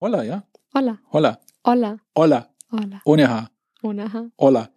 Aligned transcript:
Olla, 0.00 0.22
ja? 0.22 0.42
Olla. 0.74 0.98
Holla. 1.12 1.38
Olla. 1.64 1.98
Olla. 2.14 2.46
Olla. 2.70 3.00
Ohne 3.04 3.28
H. 3.28 3.48
Ohne 3.82 4.12
H. 4.12 4.30
Olla. 4.36 4.68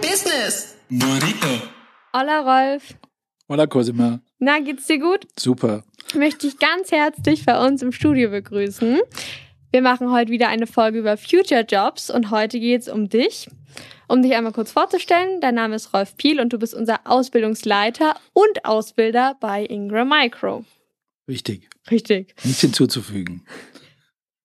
Business. 0.00 0.76
Burrito. 0.88 1.68
Olla 2.14 2.40
Rolf. 2.40 2.94
Olla 3.48 3.66
Cosima. 3.66 4.20
Na, 4.38 4.60
geht's 4.60 4.86
dir 4.86 4.98
gut? 4.98 5.26
Super. 5.38 5.82
Ich 6.08 6.14
möchte 6.14 6.46
dich 6.46 6.58
ganz 6.58 6.90
herzlich 6.90 7.44
bei 7.44 7.66
uns 7.66 7.82
im 7.82 7.92
Studio 7.92 8.30
begrüßen. 8.30 9.00
Wir 9.70 9.82
machen 9.82 10.10
heute 10.10 10.30
wieder 10.30 10.48
eine 10.48 10.66
Folge 10.66 11.00
über 11.00 11.18
Future 11.18 11.66
Jobs 11.68 12.08
und 12.08 12.30
heute 12.30 12.58
geht's 12.60 12.88
um 12.88 13.10
dich. 13.10 13.48
Um 14.12 14.20
dich 14.20 14.34
einmal 14.34 14.52
kurz 14.52 14.70
vorzustellen, 14.70 15.40
dein 15.40 15.54
Name 15.54 15.74
ist 15.74 15.94
Rolf 15.94 16.18
Piel 16.18 16.38
und 16.38 16.52
du 16.52 16.58
bist 16.58 16.74
unser 16.74 17.00
Ausbildungsleiter 17.04 18.14
und 18.34 18.66
Ausbilder 18.66 19.38
bei 19.40 19.64
Ingram 19.64 20.10
Micro. 20.10 20.66
Richtig. 21.26 21.70
Richtig. 21.90 22.34
Nichts 22.44 22.60
hinzuzufügen. 22.60 23.42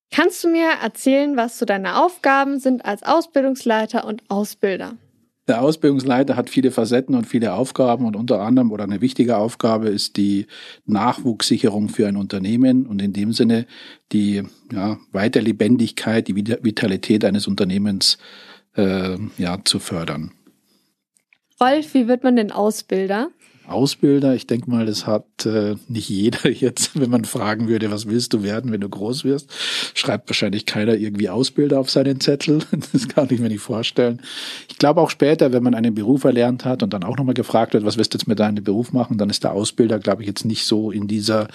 Kannst 0.10 0.42
du 0.46 0.48
mir 0.48 0.70
erzählen, 0.82 1.36
was 1.36 1.60
so 1.60 1.66
deine 1.66 2.02
Aufgaben 2.02 2.62
sind 2.62 2.86
als 2.86 3.04
Ausbildungsleiter 3.04 4.06
und 4.06 4.24
Ausbilder? 4.30 4.96
Der 5.50 5.62
Ausbildungsleiter 5.62 6.38
hat 6.38 6.50
viele 6.50 6.72
Facetten 6.72 7.14
und 7.14 7.26
viele 7.26 7.52
Aufgaben 7.52 8.06
und 8.06 8.16
unter 8.16 8.40
anderem 8.40 8.72
oder 8.72 8.86
eine 8.86 9.02
wichtige 9.02 9.36
Aufgabe 9.36 9.90
ist 9.90 10.16
die 10.16 10.48
Nachwuchssicherung 10.86 11.90
für 11.90 12.08
ein 12.08 12.16
Unternehmen 12.16 12.86
und 12.86 13.02
in 13.02 13.12
dem 13.12 13.34
Sinne 13.34 13.66
die 14.14 14.44
ja, 14.72 14.98
Weiterlebendigkeit, 15.12 16.30
die 16.30 16.38
Vitalität 16.38 17.26
eines 17.26 17.48
Unternehmens 17.48 18.18
äh, 18.78 19.18
ja, 19.38 19.60
zu 19.64 19.80
fördern. 19.80 20.32
Rolf, 21.60 21.94
wie 21.94 22.08
wird 22.08 22.24
man 22.24 22.36
denn 22.36 22.52
Ausbilder? 22.52 23.30
Ausbilder, 23.68 24.34
ich 24.34 24.48
denke 24.48 24.70
mal, 24.70 24.86
das 24.86 25.06
hat 25.06 25.46
äh, 25.46 25.76
nicht 25.88 26.10
jeder 26.10 26.50
jetzt, 26.50 27.00
wenn 27.00 27.10
man 27.10 27.26
fragen 27.26 27.68
würde, 27.68 27.92
was 27.92 28.08
willst 28.08 28.34
du 28.34 28.44
werden, 28.44 28.72
wenn 28.72 28.82
du 28.82 28.90
groß 28.90 29.26
wirst, 29.26 29.52
schreibt 29.94 30.30
wahrscheinlich 30.30 30.66
keiner 30.66 30.96
irgendwie 30.96 31.30
Ausbilder 31.30 31.80
auf 31.80 31.90
seinen 31.90 32.20
Zettel. 32.20 32.60
Das 32.94 33.08
kann 33.10 33.28
ich 33.30 33.40
mir 33.40 33.50
nicht 33.50 33.60
vorstellen. 33.60 34.22
Ich 34.70 34.78
glaube 34.78 35.02
auch 35.02 35.10
später, 35.10 35.52
wenn 35.52 35.64
man 35.64 35.76
einen 35.76 35.94
Beruf 35.94 36.24
erlernt 36.24 36.64
hat 36.64 36.84
und 36.84 36.94
dann 36.94 37.04
auch 37.04 37.18
nochmal 37.18 37.34
gefragt 37.34 37.74
wird, 37.74 37.84
was 37.84 37.98
wirst 37.98 38.14
du 38.14 38.18
jetzt 38.18 38.28
mit 38.28 38.40
deinem 38.40 38.64
Beruf 38.64 38.94
machen, 38.94 39.18
dann 39.18 39.30
ist 39.30 39.44
der 39.44 39.52
Ausbilder, 39.52 40.00
glaube 40.00 40.22
ich, 40.22 40.28
jetzt 40.28 40.46
nicht 40.46 40.66
so 40.66 40.92
in 40.92 41.08
dieser 41.08 41.48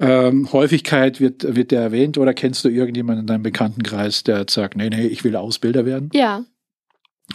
ähm, 0.00 0.52
Häufigkeit 0.52 1.20
wird, 1.20 1.56
wird 1.56 1.70
der 1.70 1.82
erwähnt 1.82 2.18
oder 2.18 2.34
kennst 2.34 2.64
du 2.64 2.68
irgendjemanden 2.68 3.22
in 3.22 3.26
deinem 3.26 3.42
Bekanntenkreis, 3.42 4.22
der 4.24 4.46
sagt, 4.48 4.76
nee, 4.76 4.88
nee, 4.90 5.06
ich 5.06 5.24
will 5.24 5.36
Ausbilder 5.36 5.84
werden? 5.86 6.10
Ja, 6.12 6.44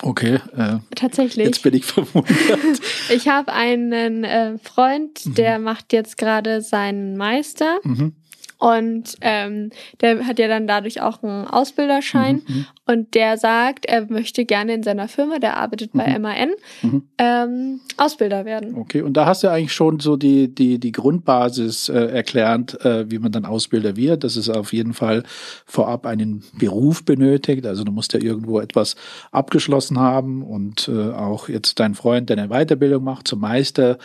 Okay, 0.02 0.40
äh, 0.58 0.78
tatsächlich. 0.96 1.46
jetzt 1.46 1.62
bin 1.62 1.76
ich 1.76 1.86
verwundert. 1.86 2.80
Ich 3.12 3.28
habe 3.28 3.54
einen 3.54 4.24
äh, 4.24 4.58
Freund, 4.58 5.24
Mhm. 5.26 5.36
der 5.36 5.60
macht 5.60 5.94
jetzt 5.94 6.18
gerade 6.18 6.62
seinen 6.62 7.16
Meister 7.16 7.78
mhm. 7.84 8.16
Und 8.64 9.16
ähm, 9.20 9.72
der 10.00 10.26
hat 10.26 10.40
ja 10.40 10.48
dann 10.48 10.68
dadurch 10.68 11.02
auch 11.02 11.22
einen 11.22 11.46
Ausbilderschein 11.48 12.42
Mhm. 12.48 12.66
und 12.88 13.14
der 13.14 13.38
sagt, 13.38 13.86
er 13.86 14.06
möchte 14.10 14.46
gerne 14.46 14.74
in 14.74 14.84
seiner 14.84 15.10
Firma, 15.10 15.40
der 15.40 15.58
arbeitet 15.58 15.92
bei 15.94 16.18
MAN, 16.18 16.52
Mhm. 16.82 17.04
ähm, 17.18 17.82
Ausbilder 17.98 18.46
werden. 18.46 18.76
Okay, 18.76 19.02
und 19.02 19.18
da 19.18 19.26
hast 19.26 19.44
du 19.44 19.50
eigentlich 19.50 19.74
schon 19.74 20.00
so 20.00 20.16
die, 20.16 20.54
die, 20.54 20.80
die 20.80 20.94
Grundbasis 20.94 21.90
äh, 21.90 22.06
erklärt, 22.08 22.80
äh, 22.86 23.12
wie 23.12 23.20
man 23.20 23.34
dann 23.34 23.46
Ausbilder 23.46 23.98
wird. 23.98 24.24
Das 24.24 24.38
ist 24.38 24.48
auf 24.50 24.72
jeden 24.72 24.94
Fall 24.94 25.24
vorab 25.66 26.06
einen 26.06 26.44
Beruf 26.58 27.04
benötigt. 27.04 27.66
Also 27.66 27.84
du 27.84 27.92
musst 27.92 28.14
ja 28.14 28.22
irgendwo 28.22 28.62
etwas 28.62 28.96
abgeschlossen 29.32 30.00
haben 30.00 30.42
und 30.42 30.88
äh, 30.88 31.12
auch 31.12 31.50
jetzt 31.50 31.82
dein 31.82 31.96
Freund, 31.96 32.30
der 32.30 32.38
eine 32.38 32.48
Weiterbildung 32.48 33.04
macht 33.04 33.28
zum 33.28 33.42
Meister, 33.42 33.98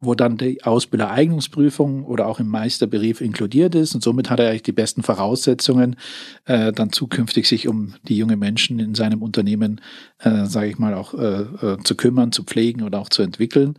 wo 0.00 0.14
dann 0.14 0.38
die 0.38 0.64
Ausbildereignungsprüfung 0.64 2.04
oder 2.04 2.26
auch 2.26 2.40
im 2.40 2.48
Meisterbrief 2.48 3.20
inkludiert 3.20 3.74
ist. 3.74 3.94
Und 3.94 4.02
somit 4.02 4.30
hat 4.30 4.40
er 4.40 4.48
eigentlich 4.48 4.62
die 4.62 4.72
besten 4.72 5.02
Voraussetzungen, 5.02 5.96
äh, 6.46 6.72
dann 6.72 6.90
zukünftig 6.90 7.46
sich 7.46 7.68
um 7.68 7.94
die 8.08 8.16
jungen 8.16 8.38
Menschen 8.38 8.78
in 8.80 8.94
seinem 8.94 9.22
Unternehmen, 9.22 9.80
äh, 10.18 10.46
sage 10.46 10.68
ich 10.68 10.78
mal, 10.78 10.94
auch 10.94 11.12
äh, 11.12 11.42
äh, 11.42 11.76
zu 11.84 11.96
kümmern, 11.96 12.32
zu 12.32 12.44
pflegen 12.44 12.82
oder 12.82 12.98
auch 12.98 13.10
zu 13.10 13.22
entwickeln. 13.22 13.74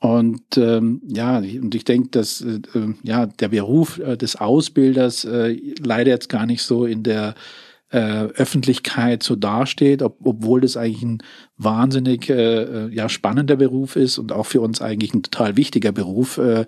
Und 0.00 0.58
ähm, 0.58 1.00
ja, 1.06 1.38
und 1.38 1.74
ich 1.74 1.84
denke, 1.84 2.08
dass 2.10 2.42
äh, 2.42 2.60
äh, 2.74 2.94
ja 3.04 3.24
der 3.24 3.48
Beruf 3.48 3.98
äh, 3.98 4.16
des 4.16 4.36
Ausbilders 4.36 5.24
äh, 5.24 5.56
leider 5.82 6.10
jetzt 6.10 6.28
gar 6.28 6.46
nicht 6.46 6.62
so 6.62 6.84
in 6.84 7.04
der 7.04 7.34
äh, 7.94 8.24
Öffentlichkeit 8.34 9.22
so 9.22 9.36
dasteht, 9.36 10.02
ob, 10.02 10.18
obwohl 10.24 10.60
das 10.60 10.76
eigentlich 10.76 11.04
ein 11.04 11.18
wahnsinnig 11.56 12.28
äh, 12.28 12.88
ja, 12.88 13.08
spannender 13.08 13.54
Beruf 13.54 13.94
ist 13.94 14.18
und 14.18 14.32
auch 14.32 14.46
für 14.46 14.60
uns 14.60 14.82
eigentlich 14.82 15.14
ein 15.14 15.22
total 15.22 15.56
wichtiger 15.56 15.92
Beruf, 15.92 16.38
äh, 16.38 16.66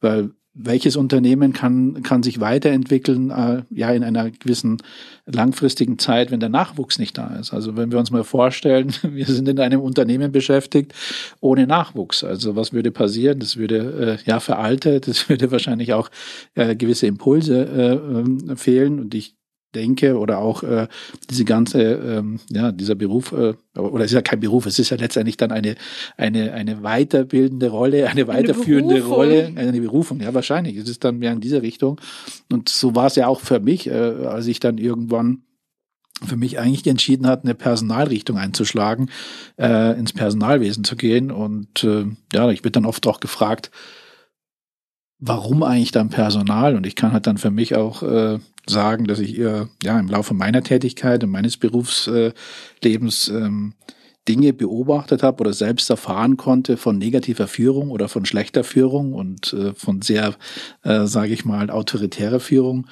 weil 0.00 0.32
welches 0.58 0.96
Unternehmen 0.96 1.52
kann, 1.52 2.02
kann 2.02 2.22
sich 2.22 2.40
weiterentwickeln, 2.40 3.30
äh, 3.30 3.62
ja, 3.70 3.90
in 3.90 4.02
einer 4.02 4.30
gewissen 4.30 4.78
langfristigen 5.26 5.98
Zeit, 5.98 6.30
wenn 6.30 6.40
der 6.40 6.48
Nachwuchs 6.48 6.98
nicht 6.98 7.16
da 7.16 7.36
ist. 7.36 7.52
Also 7.52 7.76
wenn 7.76 7.90
wir 7.90 7.98
uns 7.98 8.10
mal 8.10 8.24
vorstellen, 8.24 8.92
wir 9.02 9.26
sind 9.26 9.48
in 9.48 9.60
einem 9.60 9.80
Unternehmen 9.80 10.32
beschäftigt 10.32 10.92
ohne 11.40 11.66
Nachwuchs. 11.66 12.22
Also 12.22 12.56
was 12.56 12.72
würde 12.72 12.90
passieren? 12.90 13.38
Das 13.38 13.56
würde 13.56 14.18
äh, 14.24 14.30
ja 14.30 14.40
veraltet, 14.40 15.08
es 15.08 15.28
würde 15.28 15.50
wahrscheinlich 15.50 15.94
auch 15.94 16.10
äh, 16.54 16.74
gewisse 16.76 17.06
Impulse 17.06 17.64
äh, 17.64 17.92
ähm, 17.94 18.56
fehlen. 18.56 19.00
Und 19.00 19.14
ich 19.14 19.35
denke 19.76 20.18
oder 20.18 20.38
auch 20.38 20.62
äh, 20.62 20.88
diese 21.30 21.44
ganze 21.44 21.82
ähm, 21.82 22.40
ja 22.50 22.72
dieser 22.72 22.94
Beruf 22.94 23.32
äh, 23.32 23.54
oder 23.78 24.04
es 24.04 24.10
ist 24.10 24.14
ja 24.16 24.22
kein 24.22 24.40
Beruf 24.40 24.66
es 24.66 24.78
ist 24.78 24.90
ja 24.90 24.96
letztendlich 24.96 25.36
dann 25.36 25.52
eine 25.52 25.76
eine 26.16 26.52
eine 26.52 26.82
weiterbildende 26.82 27.68
Rolle 27.68 28.08
eine 28.08 28.26
weiterführende 28.26 28.96
Berufung. 28.96 29.14
Rolle 29.14 29.52
eine 29.54 29.80
Berufung 29.80 30.20
ja 30.20 30.34
wahrscheinlich 30.34 30.76
es 30.76 30.88
ist 30.88 31.04
dann 31.04 31.18
mehr 31.18 31.32
in 31.32 31.40
dieser 31.40 31.62
Richtung 31.62 32.00
und 32.52 32.68
so 32.68 32.94
war 32.94 33.06
es 33.06 33.16
ja 33.16 33.28
auch 33.28 33.40
für 33.40 33.60
mich 33.60 33.86
äh, 33.86 33.92
als 33.92 34.46
ich 34.46 34.60
dann 34.60 34.78
irgendwann 34.78 35.42
für 36.24 36.36
mich 36.36 36.58
eigentlich 36.58 36.86
entschieden 36.86 37.26
hat, 37.26 37.44
eine 37.44 37.54
Personalrichtung 37.54 38.38
einzuschlagen, 38.38 39.10
äh, 39.58 39.98
ins 39.98 40.14
Personalwesen 40.14 40.82
zu 40.84 40.96
gehen. 40.96 41.30
Und 41.30 41.84
äh, 41.84 42.06
ja, 42.32 42.50
ich 42.50 42.60
werde 42.64 42.72
dann 42.72 42.86
oft 42.86 43.06
auch 43.06 43.20
gefragt, 43.20 43.70
warum 45.18 45.62
eigentlich 45.62 45.92
dann 45.92 46.08
Personal? 46.08 46.76
Und 46.76 46.86
ich 46.86 46.96
kann 46.96 47.12
halt 47.12 47.26
dann 47.26 47.38
für 47.38 47.50
mich 47.50 47.74
auch 47.74 48.02
äh, 48.02 48.38
sagen, 48.68 49.04
dass 49.06 49.18
ich 49.18 49.38
äh, 49.38 49.66
ja 49.82 49.98
im 49.98 50.08
Laufe 50.08 50.34
meiner 50.34 50.62
Tätigkeit 50.62 51.22
und 51.24 51.30
meines 51.30 51.56
Berufslebens 51.56 52.08
äh, 52.08 52.32
Lebens, 52.82 53.28
ähm, 53.28 53.74
Dinge 54.28 54.52
beobachtet 54.52 55.22
habe 55.22 55.40
oder 55.40 55.52
selbst 55.52 55.88
erfahren 55.88 56.36
konnte 56.36 56.76
von 56.76 56.98
negativer 56.98 57.46
Führung 57.46 57.90
oder 57.90 58.08
von 58.08 58.24
schlechter 58.24 58.64
Führung 58.64 59.12
und 59.12 59.52
äh, 59.52 59.72
von 59.74 60.02
sehr, 60.02 60.34
äh, 60.82 61.06
sage 61.06 61.32
ich 61.32 61.44
mal, 61.44 61.70
autoritärer 61.70 62.40
Führung. 62.40 62.86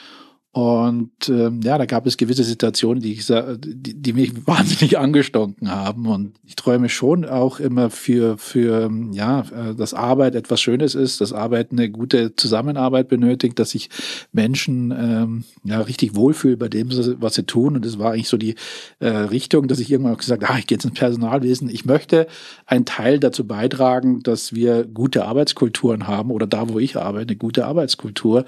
Und 0.55 1.11
ähm, 1.29 1.63
ja, 1.65 1.79
da 1.79 1.85
gab 1.85 2.07
es 2.07 2.17
gewisse 2.17 2.45
Situationen, 2.45 3.03
die, 3.03 3.15
ich, 3.15 3.27
die, 3.27 3.95
die 3.95 4.13
mich 4.13 4.33
wahnsinnig 4.47 4.97
angestunken 4.99 5.69
haben. 5.73 6.07
Und 6.07 6.37
ich 6.45 6.55
träume 6.55 6.89
schon 6.89 7.25
auch 7.25 7.59
immer 7.59 7.91
für, 7.91 8.39
für 8.39 8.89
ja, 9.11 9.41
äh, 9.41 9.75
dass 9.75 9.95
Arbeit 9.95 10.37
etwas 10.37 10.61
Schönes 10.61 10.95
ist, 10.95 11.21
dass 11.21 11.33
Arbeit 11.33 11.73
eine 11.73 11.91
gute 11.91 12.37
Zusammenarbeit 12.37 13.09
benötigt, 13.09 13.59
dass 13.59 13.71
sich 13.71 13.91
Menschen 14.31 14.93
ähm, 14.93 15.45
ja 15.65 15.81
richtig 15.81 16.15
wohlfühlen 16.15 16.61
bei 16.61 16.69
dem, 16.69 16.89
was 17.21 17.35
sie 17.35 17.47
tun. 17.47 17.75
Und 17.75 17.85
das 17.85 17.99
war 17.99 18.13
eigentlich 18.13 18.29
so 18.29 18.37
die 18.37 18.55
äh, 19.01 19.09
Richtung, 19.09 19.67
dass 19.67 19.81
ich 19.81 19.91
irgendwann 19.91 20.15
auch 20.15 20.19
gesagt 20.19 20.45
habe, 20.45 20.55
ah, 20.55 20.59
ich 20.61 20.69
gehe 20.69 20.77
jetzt 20.77 20.85
ins 20.85 20.95
Personalwesen. 20.95 21.69
Ich 21.69 21.85
möchte 21.85 22.29
einen 22.65 22.85
Teil 22.85 23.19
dazu 23.19 23.45
beitragen, 23.45 24.23
dass 24.23 24.53
wir 24.53 24.85
gute 24.85 25.25
Arbeitskulturen 25.25 26.07
haben 26.07 26.31
oder 26.31 26.47
da, 26.47 26.69
wo 26.69 26.79
ich 26.79 26.97
arbeite, 26.97 27.31
eine 27.31 27.39
gute 27.39 27.67
Arbeitskultur 27.67 28.45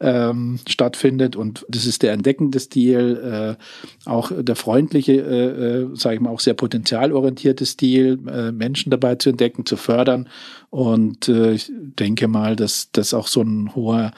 ähm, 0.00 0.58
stattfindet. 0.68 1.36
Und 1.36 1.66
das 1.68 1.86
ist 1.86 2.02
der 2.02 2.12
entdeckende 2.12 2.60
Stil, 2.60 3.56
äh, 3.56 4.08
auch 4.08 4.30
der 4.36 4.56
freundliche, 4.56 5.12
äh, 5.12 5.82
äh, 5.82 5.88
sage 5.94 6.16
ich 6.16 6.20
mal, 6.20 6.30
auch 6.30 6.40
sehr 6.40 6.54
potenzialorientierte 6.54 7.66
Stil, 7.66 8.18
äh, 8.28 8.52
Menschen 8.52 8.90
dabei 8.90 9.16
zu 9.16 9.30
entdecken, 9.30 9.66
zu 9.66 9.76
fördern. 9.76 10.28
Und 10.70 11.28
äh, 11.28 11.52
ich 11.52 11.72
denke 11.74 12.28
mal, 12.28 12.54
dass 12.54 12.90
das 12.92 13.14
auch 13.14 13.26
so 13.26 13.42
ein 13.42 13.74
hoher, 13.74 14.12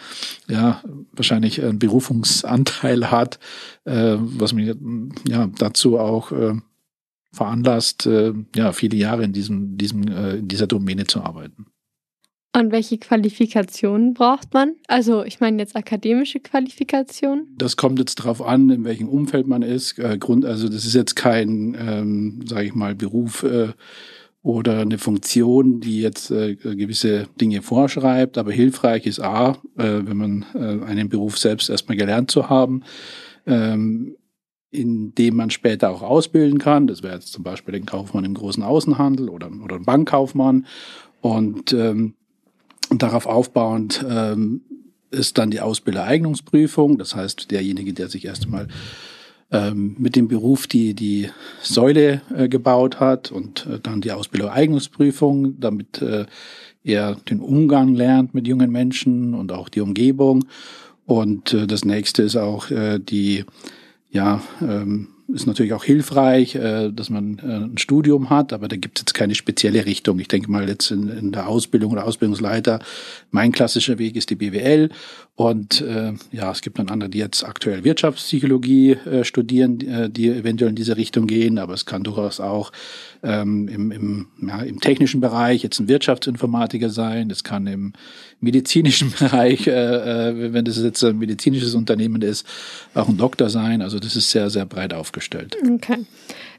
ja, 0.49 0.83
wahrscheinlich 1.13 1.63
ein 1.63 1.79
Berufungsanteil 1.79 3.11
hat, 3.11 3.39
äh, 3.85 4.17
was 4.19 4.53
mich 4.53 4.75
ja 5.29 5.49
dazu 5.59 5.99
auch 5.99 6.33
äh, 6.33 6.55
veranlasst, 7.33 8.07
äh, 8.07 8.33
ja, 8.55 8.73
viele 8.73 8.97
Jahre 8.97 9.23
in 9.25 9.33
diesem, 9.33 9.79
diesem, 9.79 10.09
äh, 10.09 10.37
in 10.37 10.49
dieser 10.49 10.67
Domäne 10.67 11.07
zu 11.07 11.23
arbeiten. 11.23 11.67
Und 12.53 12.73
welche 12.73 12.99
Qualifikationen 12.99 14.13
braucht 14.13 14.53
man? 14.53 14.75
Also 14.89 15.25
ich 15.25 15.39
meine 15.39 15.59
jetzt 15.59 15.77
akademische 15.77 16.41
Qualifikationen. 16.41 17.47
Das 17.57 17.77
kommt 17.77 18.01
jetzt 18.01 18.19
darauf 18.19 18.43
an, 18.43 18.69
in 18.71 18.85
welchem 18.85 19.09
Umfeld 19.09 19.47
man 19.47 19.63
ist. 19.63 19.99
Äh, 20.01 20.19
Grund, 20.19 20.45
also 20.45 20.69
das 20.69 20.85
ist 20.85 20.95
jetzt 20.95 21.15
kein, 21.15 21.77
ähm, 21.79 22.41
sage 22.47 22.67
ich 22.67 22.75
mal, 22.75 22.97
Beruf 22.97 23.45
äh, 23.45 23.69
oder 24.43 24.81
eine 24.81 24.99
Funktion, 24.99 25.81
die 25.81 26.01
jetzt 26.01 26.33
äh, 26.33 26.57
gewisse 26.57 27.29
Dinge 27.41 27.63
vorschreibt. 27.63 28.37
Aber 28.37 28.51
hilfreich 28.51 29.07
ist 29.07 29.21
A, 29.21 29.53
äh, 29.77 30.01
wenn 30.03 30.17
man 30.17 30.47
äh, 30.55 30.85
einen 30.85 31.09
Beruf 31.09 31.39
selbst 31.39 31.71
erstmal 31.71 31.97
gelernt 31.97 32.33
zu 32.33 32.49
haben. 32.49 32.83
Ähm, 33.47 34.17
in 34.73 35.15
dem 35.17 35.35
man 35.35 35.51
später 35.51 35.91
auch 35.91 36.03
ausbilden 36.03 36.59
kann. 36.59 36.87
Das 36.87 37.03
wäre 37.03 37.15
jetzt 37.15 37.33
zum 37.33 37.43
Beispiel 37.43 37.73
den 37.73 37.87
Kaufmann 37.87 38.25
im 38.25 38.35
großen 38.35 38.63
Außenhandel 38.63 39.29
oder, 39.29 39.51
oder 39.65 39.77
ein 39.77 39.85
Bankkaufmann. 39.85 40.65
Und 41.21 41.73
ähm, 41.73 42.15
darauf 42.91 43.27
aufbauend 43.27 44.05
ähm, 44.09 44.63
ist 45.11 45.39
dann 45.39 45.51
die 45.51 45.61
Ausbildereignungsprüfung. 45.61 46.99
Das 46.99 47.15
heißt, 47.15 47.51
derjenige, 47.51 47.93
der 47.93 48.09
sich 48.09 48.25
erstmal 48.25 48.69
ähm, 49.51 49.97
mit 49.99 50.17
dem 50.17 50.29
Beruf 50.29 50.67
die, 50.67 50.95
die 50.95 51.29
Säule 51.63 52.23
äh, 52.35 52.49
gebaut 52.49 53.01
hat 53.01 53.33
und 53.33 53.67
äh, 53.67 53.81
dann 53.81 54.01
die 54.01 54.13
Ausbildereignungsprüfung, 54.13 55.59
damit 55.61 56.01
äh, 56.03 56.27
er 56.85 57.17
den 57.29 57.41
Umgang 57.41 57.95
lernt 57.95 58.35
mit 58.35 58.47
jungen 58.47 58.71
Menschen 58.71 59.35
und 59.35 59.53
auch 59.53 59.69
die 59.69 59.81
Umgebung. 59.81 60.45
Und 61.07 61.53
äh, 61.53 61.67
das 61.67 61.85
nächste 61.85 62.23
ist 62.23 62.37
auch 62.37 62.71
äh, 62.71 63.01
die, 63.01 63.45
ja, 64.11 64.41
ähm, 64.63 65.09
ist 65.35 65.47
natürlich 65.47 65.73
auch 65.73 65.85
hilfreich, 65.85 66.55
äh, 66.55 66.91
dass 66.93 67.11
man 67.11 67.39
äh, 67.39 67.65
ein 67.65 67.79
Studium 67.79 68.31
hat, 68.31 68.53
aber 68.53 68.69
da 68.69 68.77
gibt 68.77 68.99
es 68.99 69.03
jetzt 69.03 69.15
keine 69.15 69.35
spezielle 69.35 69.87
Richtung. 69.87 70.19
Ich 70.19 70.29
denke 70.29 70.51
mal 70.51 70.69
jetzt 70.69 70.91
in, 70.91 71.09
in 71.09 71.33
der 71.33 71.49
Ausbildung 71.49 71.93
oder 71.93 72.05
Ausbildungsleiter, 72.05 72.81
mein 73.31 73.53
klassischer 73.53 73.99
Weg 73.99 74.17
ist 74.17 74.31
die 74.31 74.37
BWL 74.37 74.91
und 75.41 75.81
äh, 75.81 76.13
ja, 76.33 76.51
es 76.51 76.61
gibt 76.61 76.79
dann 76.79 76.91
andere, 76.91 77.09
die 77.09 77.17
jetzt 77.17 77.45
aktuell 77.45 77.83
Wirtschaftspsychologie 77.83 78.91
äh, 78.91 79.25
studieren, 79.25 79.81
äh, 79.81 80.11
die 80.11 80.29
eventuell 80.29 80.69
in 80.69 80.77
diese 80.77 80.99
Richtung 80.99 81.27
gehen, 81.27 81.59
aber 81.59 81.73
es 81.73 81.87
kann 81.87 82.03
durchaus 82.03 82.41
auch 82.41 82.73
ähm, 83.23 83.67
im, 83.69 83.91
im, 83.91 84.27
ja, 84.47 84.61
im 84.61 84.81
technischen 84.81 85.23
Bereich 85.23 85.63
jetzt 85.63 85.81
ein 85.81 85.89
Wirtschaftsinformatiker 85.89 86.91
sein, 86.91 87.31
es 87.31 87.43
kann 87.43 87.67
im 87.67 87.95
medizinischen 88.41 89.13
Bereich, 89.19 89.67
äh, 89.67 89.71
äh, 89.71 90.53
wenn 90.53 90.67
das 90.67 90.77
jetzt 90.77 91.03
ein 91.03 91.17
medizinisches 91.17 91.75
Unternehmen 91.75 92.21
ist, 92.21 92.47
auch 92.93 93.09
ein 93.09 93.17
Doktor 93.17 93.49
sein. 93.49 93.81
Also 93.81 93.99
das 93.99 94.17
ist 94.17 94.31
sehr, 94.31 94.51
sehr 94.51 94.67
breit 94.67 94.93
aufgestellt. 94.93 95.57
Okay. 95.67 96.05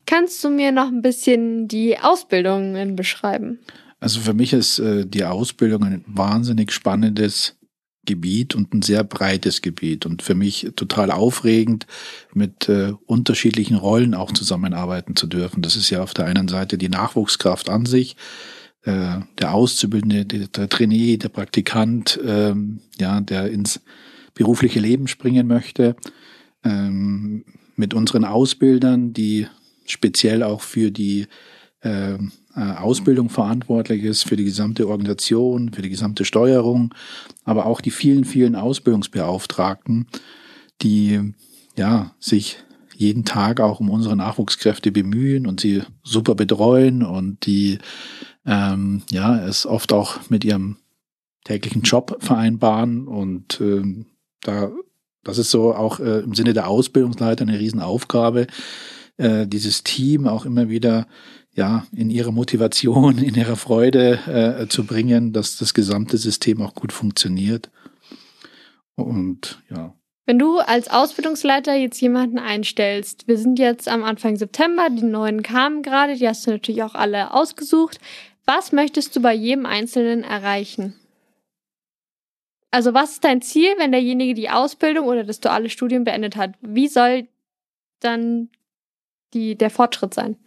Kannst 0.07 0.43
du 0.43 0.49
mir 0.49 0.71
noch 0.71 0.87
ein 0.87 1.03
bisschen 1.03 1.67
die 1.67 1.99
Ausbildungen 1.99 2.95
beschreiben? 2.95 3.59
Also 3.99 4.21
für 4.21 4.33
mich 4.33 4.53
ist 4.53 4.79
äh, 4.79 5.05
die 5.05 5.23
Ausbildung 5.23 5.83
ein 5.83 6.03
wahnsinnig 6.07 6.71
spannendes 6.71 7.55
Gebiet 8.05 8.55
und 8.55 8.73
ein 8.73 8.81
sehr 8.81 9.03
breites 9.03 9.61
Gebiet 9.61 10.05
und 10.05 10.21
für 10.21 10.33
mich 10.33 10.71
total 10.75 11.11
aufregend, 11.11 11.85
mit 12.33 12.67
äh, 12.67 12.93
unterschiedlichen 13.05 13.77
Rollen 13.77 14.15
auch 14.15 14.31
zusammenarbeiten 14.31 15.15
zu 15.15 15.27
dürfen. 15.27 15.61
Das 15.61 15.75
ist 15.75 15.89
ja 15.89 16.01
auf 16.01 16.13
der 16.13 16.25
einen 16.25 16.47
Seite 16.47 16.77
die 16.77 16.89
Nachwuchskraft 16.89 17.69
an 17.69 17.85
sich, 17.85 18.15
äh, 18.83 19.19
der 19.39 19.53
Auszubildende, 19.53 20.25
der, 20.25 20.47
der 20.47 20.69
Trainee, 20.69 21.17
der 21.17 21.29
Praktikant, 21.29 22.19
ähm, 22.25 22.79
ja, 22.99 23.21
der 23.21 23.51
ins 23.51 23.81
berufliche 24.33 24.79
Leben 24.79 25.07
springen 25.07 25.45
möchte, 25.45 25.95
ähm, 26.63 27.45
mit 27.75 27.93
unseren 27.93 28.25
Ausbildern, 28.25 29.13
die 29.13 29.47
speziell 29.85 30.41
auch 30.41 30.61
für 30.61 30.89
die 30.89 31.27
äh, 31.81 32.13
äh, 32.13 32.19
Ausbildung 32.55 33.29
verantwortlich 33.29 34.03
ist, 34.03 34.23
für 34.23 34.35
die 34.35 34.43
gesamte 34.43 34.87
Organisation, 34.87 35.73
für 35.73 35.81
die 35.81 35.89
gesamte 35.89 36.25
Steuerung, 36.25 36.93
aber 37.43 37.65
auch 37.65 37.81
die 37.81 37.91
vielen, 37.91 38.25
vielen 38.25 38.55
Ausbildungsbeauftragten, 38.55 40.07
die 40.81 41.33
ja 41.75 42.13
sich 42.19 42.57
jeden 42.95 43.25
Tag 43.25 43.59
auch 43.59 43.79
um 43.79 43.89
unsere 43.89 44.15
Nachwuchskräfte 44.15 44.91
bemühen 44.91 45.47
und 45.47 45.59
sie 45.59 45.81
super 46.03 46.35
betreuen 46.35 47.01
und 47.03 47.45
die 47.45 47.79
ähm, 48.45 49.01
ja 49.09 49.43
es 49.43 49.65
oft 49.65 49.91
auch 49.91 50.29
mit 50.29 50.45
ihrem 50.45 50.77
täglichen 51.43 51.81
Job 51.81 52.17
vereinbaren 52.19 53.07
und 53.07 53.59
ähm, 53.59 54.05
da 54.41 54.71
das 55.23 55.37
ist 55.37 55.51
so 55.51 55.73
auch 55.73 55.99
äh, 55.99 56.19
im 56.19 56.33
Sinne 56.33 56.53
der 56.53 56.67
Ausbildungsleiter 56.67 57.43
eine 57.43 57.59
Riesenaufgabe, 57.59 58.47
äh, 59.17 59.47
dieses 59.47 59.83
Team 59.83 60.27
auch 60.27 60.45
immer 60.45 60.69
wieder 60.69 61.07
ja, 61.53 61.85
in 61.95 62.09
ihrer 62.09 62.31
Motivation, 62.31 63.17
in 63.17 63.35
ihrer 63.35 63.55
Freude 63.57 64.19
äh, 64.61 64.67
zu 64.67 64.85
bringen, 64.85 65.33
dass 65.33 65.57
das 65.57 65.73
gesamte 65.73 66.17
System 66.17 66.61
auch 66.61 66.73
gut 66.73 66.93
funktioniert. 66.93 67.69
Und 68.95 69.61
ja. 69.69 69.93
Wenn 70.25 70.39
du 70.39 70.59
als 70.59 70.87
Ausbildungsleiter 70.89 71.73
jetzt 71.75 71.99
jemanden 71.99 72.39
einstellst, 72.39 73.27
wir 73.27 73.37
sind 73.37 73.59
jetzt 73.59 73.89
am 73.89 74.03
Anfang 74.03 74.37
September, 74.37 74.87
die 74.89 75.03
neuen 75.03 75.43
kamen 75.43 75.81
gerade, 75.81 76.15
die 76.15 76.27
hast 76.27 76.45
du 76.45 76.51
natürlich 76.51 76.83
auch 76.83 76.95
alle 76.95 77.33
ausgesucht. 77.33 77.99
Was 78.45 78.71
möchtest 78.71 79.15
du 79.15 79.21
bei 79.21 79.33
jedem 79.33 79.65
Einzelnen 79.65 80.23
erreichen? 80.23 80.95
Also 82.69 82.93
was 82.93 83.13
ist 83.13 83.23
dein 83.25 83.41
Ziel, 83.41 83.73
wenn 83.77 83.91
derjenige 83.91 84.33
die 84.33 84.49
Ausbildung 84.49 85.07
oder 85.07 85.25
das 85.25 85.41
duale 85.41 85.69
Studium 85.69 86.05
beendet 86.05 86.37
hat? 86.37 86.53
Wie 86.61 86.87
soll 86.87 87.27
dann 87.99 88.49
die, 89.33 89.55
der 89.55 89.69
Fortschritt 89.69 90.13
sein? 90.13 90.37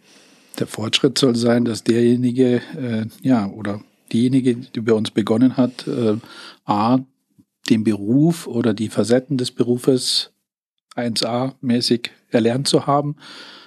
Der 0.59 0.67
Fortschritt 0.67 1.17
soll 1.17 1.35
sein, 1.35 1.65
dass 1.65 1.83
derjenige, 1.83 2.61
äh, 2.77 3.05
ja, 3.21 3.47
oder 3.47 3.81
diejenige, 4.11 4.55
die 4.55 4.81
bei 4.81 4.93
uns 4.93 5.11
begonnen 5.11 5.57
hat, 5.57 5.87
äh, 5.87 6.17
A, 6.65 6.99
den 7.69 7.83
Beruf 7.83 8.47
oder 8.47 8.73
die 8.73 8.89
Facetten 8.89 9.37
des 9.37 9.51
Berufes 9.51 10.31
1a-mäßig 10.95 12.09
erlernt 12.29 12.67
zu 12.67 12.87
haben, 12.87 13.15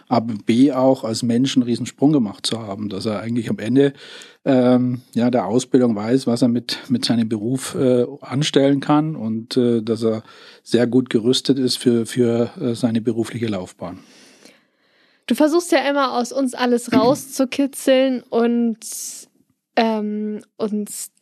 aber 0.08 0.35
B 0.46 0.73
auch 0.73 1.05
als 1.05 1.23
Mensch 1.23 1.56
einen 1.56 1.64
Riesensprung 1.64 2.12
gemacht 2.12 2.46
zu 2.46 2.61
haben, 2.61 2.88
dass 2.88 3.05
er 3.05 3.20
eigentlich 3.20 3.50
am 3.50 3.58
Ende 3.58 3.93
ähm, 4.44 5.02
ja, 5.12 5.31
der 5.31 5.46
Ausbildung 5.46 5.94
weiß, 5.94 6.26
was 6.26 6.40
er 6.40 6.49
mit, 6.49 6.79
mit 6.88 7.05
seinem 7.05 7.29
Beruf 7.29 7.75
äh, 7.75 8.06
anstellen 8.23 8.81
kann 8.81 9.17
und 9.17 9.56
äh, 9.56 9.82
dass 9.82 10.02
er 10.02 10.23
sehr 10.62 10.87
gut 10.87 11.11
gerüstet 11.11 11.58
ist 11.58 11.76
für, 11.76 12.06
für 12.06 12.50
äh, 12.58 12.75
seine 12.75 13.02
berufliche 13.02 13.49
Laufbahn. 13.49 13.99
Du 15.28 15.34
versuchst 15.34 15.70
ja 15.70 15.88
immer 15.88 16.14
aus 16.14 16.32
uns 16.32 16.54
alles 16.54 16.92
rauszukitzeln 16.92 18.22
und 18.30 18.78
ähm, 19.76 20.40
uns 20.56 21.12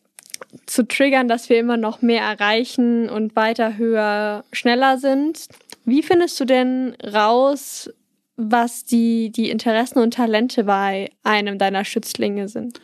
zu 0.65 0.87
triggern, 0.87 1.27
dass 1.27 1.49
wir 1.49 1.59
immer 1.59 1.77
noch 1.77 2.01
mehr 2.01 2.23
erreichen 2.23 3.09
und 3.09 3.35
weiter 3.35 3.77
höher, 3.77 4.45
schneller 4.51 4.97
sind. 4.97 5.47
Wie 5.85 6.01
findest 6.01 6.39
du 6.39 6.45
denn 6.45 6.95
raus, 7.03 7.89
was 8.37 8.85
die, 8.85 9.29
die 9.31 9.49
Interessen 9.49 9.99
und 9.99 10.13
Talente 10.13 10.63
bei 10.63 11.09
einem 11.23 11.57
deiner 11.57 11.85
Schützlinge 11.85 12.47
sind? 12.47 12.79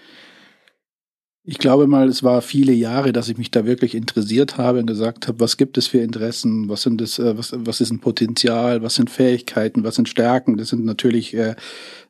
Ich 1.46 1.58
glaube 1.58 1.88
mal, 1.88 2.08
es 2.08 2.24
war 2.24 2.42
viele 2.42 2.72
Jahre, 2.72 3.12
dass 3.12 3.28
ich 3.28 3.38
mich 3.38 3.52
da 3.52 3.66
wirklich 3.66 3.96
interessiert 3.96 4.58
habe 4.58 4.80
und 4.80 4.86
gesagt 4.88 5.28
habe, 5.28 5.42
was 5.42 5.58
gibt 5.58 5.78
es 5.78 5.88
für 5.88 5.98
Interessen, 5.98 6.70
was 6.70 6.84
sind 6.84 7.02
das, 7.02 7.20
äh, 7.20 7.38
was, 7.38 7.54
was 7.54 7.82
ist 7.82 7.92
ein 7.92 8.00
Potenzial, 8.00 8.82
was 8.82 8.96
sind 8.96 9.10
Fähigkeiten, 9.10 9.84
was 9.84 9.96
sind 9.96 10.08
Stärken. 10.08 10.56
Das 10.56 10.70
sind 10.70 10.86
natürlich, 10.86 11.34
äh, 11.34 11.56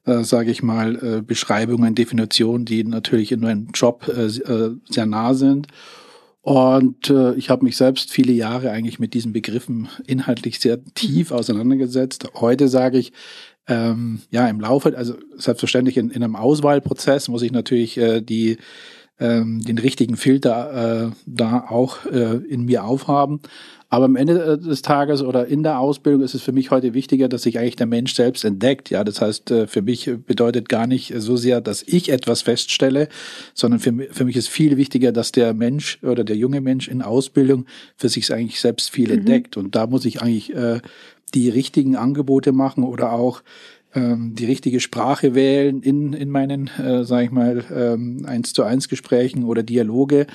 äh, 0.06 0.24
sage 0.24 0.52
ich 0.52 0.62
mal, 0.62 0.96
äh, 1.04 1.22
Beschreibungen, 1.24 1.96
Definitionen, 1.96 2.66
die 2.66 2.84
natürlich 2.84 3.32
in 3.32 3.40
meinem 3.40 3.70
Job 3.74 4.08
äh, 4.08 4.26
äh, 4.26 4.78
sehr 4.88 5.08
nah 5.08 5.34
sind. 5.34 5.68
Und 6.42 7.10
äh, 7.10 7.34
ich 7.34 7.50
habe 7.50 7.66
mich 7.66 7.76
selbst 7.76 8.12
viele 8.12 8.34
Jahre 8.34 8.70
eigentlich 8.70 9.00
mit 9.00 9.16
diesen 9.16 9.34
Begriffen 9.34 9.88
inhaltlich 10.06 10.60
sehr 10.60 10.84
tief 10.94 11.32
mhm. 11.32 11.38
auseinandergesetzt. 11.38 12.28
Heute 12.36 12.68
sage 12.68 13.00
ich, 13.00 13.14
ähm, 13.68 14.22
ja, 14.30 14.48
im 14.48 14.60
Laufe, 14.60 14.96
also 14.96 15.16
selbstverständlich 15.38 15.98
in, 15.98 16.12
in 16.12 16.22
einem 16.22 16.36
Auswahlprozess 16.36 17.30
muss 17.30 17.42
ich 17.42 17.52
natürlich 17.52 17.98
äh, 17.98 18.22
die 18.22 18.58
ähm, 19.20 19.62
den 19.62 19.78
richtigen 19.78 20.18
Filter 20.18 21.08
äh, 21.08 21.12
da 21.26 21.66
auch 21.70 22.06
äh, 22.06 22.38
in 22.48 22.66
mir 22.66 22.84
aufhaben. 22.84 23.42
Aber 23.94 24.06
am 24.06 24.16
Ende 24.16 24.44
äh, 24.44 24.58
des 24.58 24.82
Tages 24.82 25.22
oder 25.22 25.46
in 25.46 25.62
der 25.62 25.78
Ausbildung 25.78 26.24
ist 26.24 26.34
es 26.34 26.42
für 26.42 26.52
mich 26.52 26.72
heute 26.72 26.96
wichtiger, 26.96 27.30
dass 27.30 27.44
sich 27.44 27.60
eigentlich 27.60 27.76
der 27.76 27.86
Mensch 27.86 28.16
selbst 28.16 28.44
entdeckt. 28.44 28.90
Ja, 28.90 29.04
das 29.04 29.22
heißt, 29.22 29.52
äh, 29.52 29.68
für 29.68 29.84
mich 29.84 30.10
bedeutet 30.26 30.68
gar 30.68 30.88
nicht 30.88 31.14
so 31.18 31.38
sehr, 31.38 31.62
dass 31.62 31.84
ich 31.84 32.10
etwas 32.10 32.42
feststelle, 32.42 33.08
sondern 33.54 33.80
für, 33.80 33.94
für 34.10 34.26
mich 34.26 34.36
ist 34.36 34.50
viel 34.50 34.78
wichtiger, 34.78 35.12
dass 35.12 35.32
der 35.32 35.54
Mensch 35.54 36.00
oder 36.02 36.24
der 36.24 36.36
junge 36.36 36.60
Mensch 36.60 36.88
in 36.88 37.04
Ausbildung 37.04 37.68
für 37.96 38.10
sich 38.10 38.34
eigentlich 38.34 38.60
selbst 38.60 38.90
viel 38.90 39.10
mhm. 39.10 39.20
entdeckt. 39.20 39.58
Und 39.58 39.76
da 39.76 39.86
muss 39.86 40.06
ich 40.06 40.24
eigentlich 40.24 40.56
äh, 40.56 40.82
die 41.36 41.50
richtigen 41.50 41.96
Angebote 41.96 42.52
machen 42.52 42.84
oder 42.84 43.12
auch 43.12 43.44
ähm, 43.96 44.36
die 44.36 44.46
richtige 44.46 44.80
Sprache 44.80 45.36
wählen 45.36 45.82
in, 45.82 46.14
in 46.14 46.30
meinen, 46.30 46.68
äh, 46.80 47.04
sage 47.04 47.26
ich 47.26 47.32
mal, 47.32 47.64
ähm, 47.74 48.26
eins 48.26 48.54
zu 48.54 48.64
eins 48.64 48.90
Gesprächen 48.90 49.44
oder 49.44 49.64
Dialoge. 49.64 50.28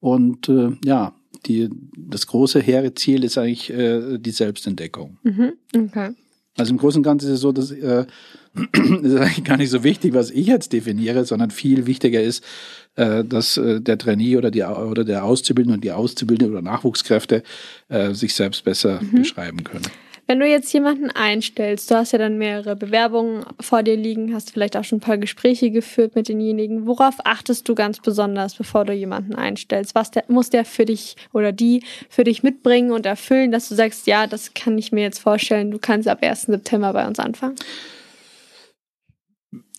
Und 0.00 0.48
äh, 0.48 0.72
ja, 0.84 1.14
die, 1.46 1.70
das 1.96 2.26
große 2.26 2.60
hehre 2.60 2.94
Ziel 2.94 3.24
ist 3.24 3.38
eigentlich 3.38 3.70
äh, 3.72 4.18
die 4.18 4.30
Selbstentdeckung. 4.30 5.18
Mhm, 5.22 5.52
okay. 5.76 6.10
Also 6.56 6.72
im 6.72 6.78
Großen 6.78 7.00
und 7.00 7.02
Ganzen 7.02 7.26
ist 7.26 7.34
es 7.34 7.40
so, 7.40 7.52
dass 7.52 7.72
äh, 7.72 8.06
ist 9.02 9.16
eigentlich 9.16 9.44
gar 9.44 9.56
nicht 9.56 9.70
so 9.70 9.82
wichtig, 9.82 10.14
was 10.14 10.30
ich 10.30 10.46
jetzt 10.46 10.72
definiere, 10.72 11.24
sondern 11.24 11.50
viel 11.50 11.86
wichtiger 11.86 12.22
ist, 12.22 12.44
äh, 12.94 13.24
dass 13.24 13.56
äh, 13.56 13.80
der 13.80 13.98
Trainee 13.98 14.36
oder, 14.36 14.50
die, 14.52 14.62
oder 14.62 15.04
der 15.04 15.24
Auszubildende 15.24 15.74
und 15.74 15.84
die 15.84 15.90
Auszubildende 15.90 16.52
oder 16.52 16.62
Nachwuchskräfte 16.62 17.42
äh, 17.88 18.14
sich 18.14 18.34
selbst 18.34 18.64
besser 18.64 19.00
mhm. 19.02 19.18
beschreiben 19.18 19.64
können. 19.64 19.86
Wenn 20.26 20.40
du 20.40 20.46
jetzt 20.46 20.72
jemanden 20.72 21.10
einstellst, 21.10 21.90
du 21.90 21.96
hast 21.96 22.12
ja 22.12 22.18
dann 22.18 22.38
mehrere 22.38 22.76
Bewerbungen 22.76 23.44
vor 23.60 23.82
dir 23.82 23.96
liegen, 23.96 24.34
hast 24.34 24.52
vielleicht 24.52 24.76
auch 24.76 24.84
schon 24.84 24.98
ein 24.98 25.02
paar 25.02 25.18
Gespräche 25.18 25.70
geführt 25.70 26.14
mit 26.14 26.28
denjenigen. 26.28 26.86
Worauf 26.86 27.16
achtest 27.24 27.68
du 27.68 27.74
ganz 27.74 28.00
besonders, 28.00 28.54
bevor 28.54 28.86
du 28.86 28.94
jemanden 28.94 29.34
einstellst? 29.34 29.94
Was 29.94 30.10
der, 30.10 30.24
muss 30.28 30.48
der 30.48 30.64
für 30.64 30.86
dich 30.86 31.16
oder 31.32 31.52
die 31.52 31.82
für 32.08 32.24
dich 32.24 32.42
mitbringen 32.42 32.92
und 32.92 33.04
erfüllen, 33.04 33.52
dass 33.52 33.68
du 33.68 33.74
sagst, 33.74 34.06
ja, 34.06 34.26
das 34.26 34.54
kann 34.54 34.78
ich 34.78 34.92
mir 34.92 35.02
jetzt 35.02 35.18
vorstellen, 35.18 35.70
du 35.70 35.78
kannst 35.78 36.08
ab 36.08 36.18
1. 36.22 36.42
September 36.42 36.92
bei 36.92 37.06
uns 37.06 37.18
anfangen? 37.18 37.56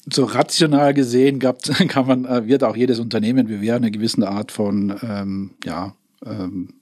so 0.08 0.26
rational 0.26 0.94
gesehen 0.94 1.40
gab, 1.40 1.64
kann 1.88 2.06
man, 2.06 2.26
äh, 2.26 2.46
wird 2.46 2.64
auch 2.64 2.76
jedes 2.76 3.00
Unternehmen 3.00 3.50
wir 3.50 3.76
eine 3.76 3.90
gewisse 3.90 4.28
Art 4.28 4.52
von 4.52 4.96
ähm, 5.02 5.52
ja, 5.64 5.96
ähm, 6.24 6.76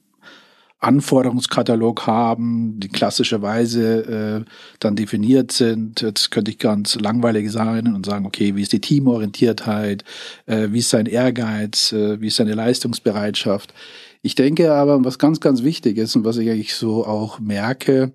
Anforderungskatalog 0.84 2.06
haben, 2.06 2.78
die 2.78 2.88
klassischerweise 2.88 4.44
äh, 4.46 4.50
dann 4.80 4.96
definiert 4.96 5.52
sind. 5.52 6.02
Jetzt 6.02 6.30
könnte 6.30 6.50
ich 6.50 6.58
ganz 6.58 6.94
langweilig 6.96 7.50
sein 7.50 7.94
und 7.94 8.06
sagen, 8.06 8.26
okay, 8.26 8.54
wie 8.54 8.62
ist 8.62 8.72
die 8.72 8.80
Teamorientiertheit, 8.80 10.04
äh, 10.46 10.68
wie 10.70 10.78
ist 10.78 10.90
sein 10.90 11.06
Ehrgeiz, 11.06 11.92
äh, 11.92 12.20
wie 12.20 12.28
ist 12.28 12.36
seine 12.36 12.54
Leistungsbereitschaft. 12.54 13.74
Ich 14.22 14.34
denke 14.34 14.72
aber, 14.72 15.04
was 15.04 15.18
ganz, 15.18 15.40
ganz 15.40 15.62
wichtig 15.62 15.98
ist 15.98 16.16
und 16.16 16.24
was 16.24 16.36
ich 16.36 16.48
eigentlich 16.48 16.74
so 16.74 17.06
auch 17.06 17.40
merke 17.40 18.12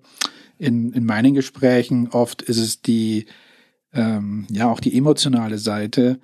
in, 0.58 0.92
in 0.92 1.04
meinen 1.04 1.34
Gesprächen, 1.34 2.08
oft 2.12 2.42
ist 2.42 2.58
es 2.58 2.82
die, 2.82 3.26
ähm, 3.92 4.46
ja, 4.50 4.70
auch 4.70 4.80
die 4.80 4.96
emotionale 4.96 5.58
Seite, 5.58 6.18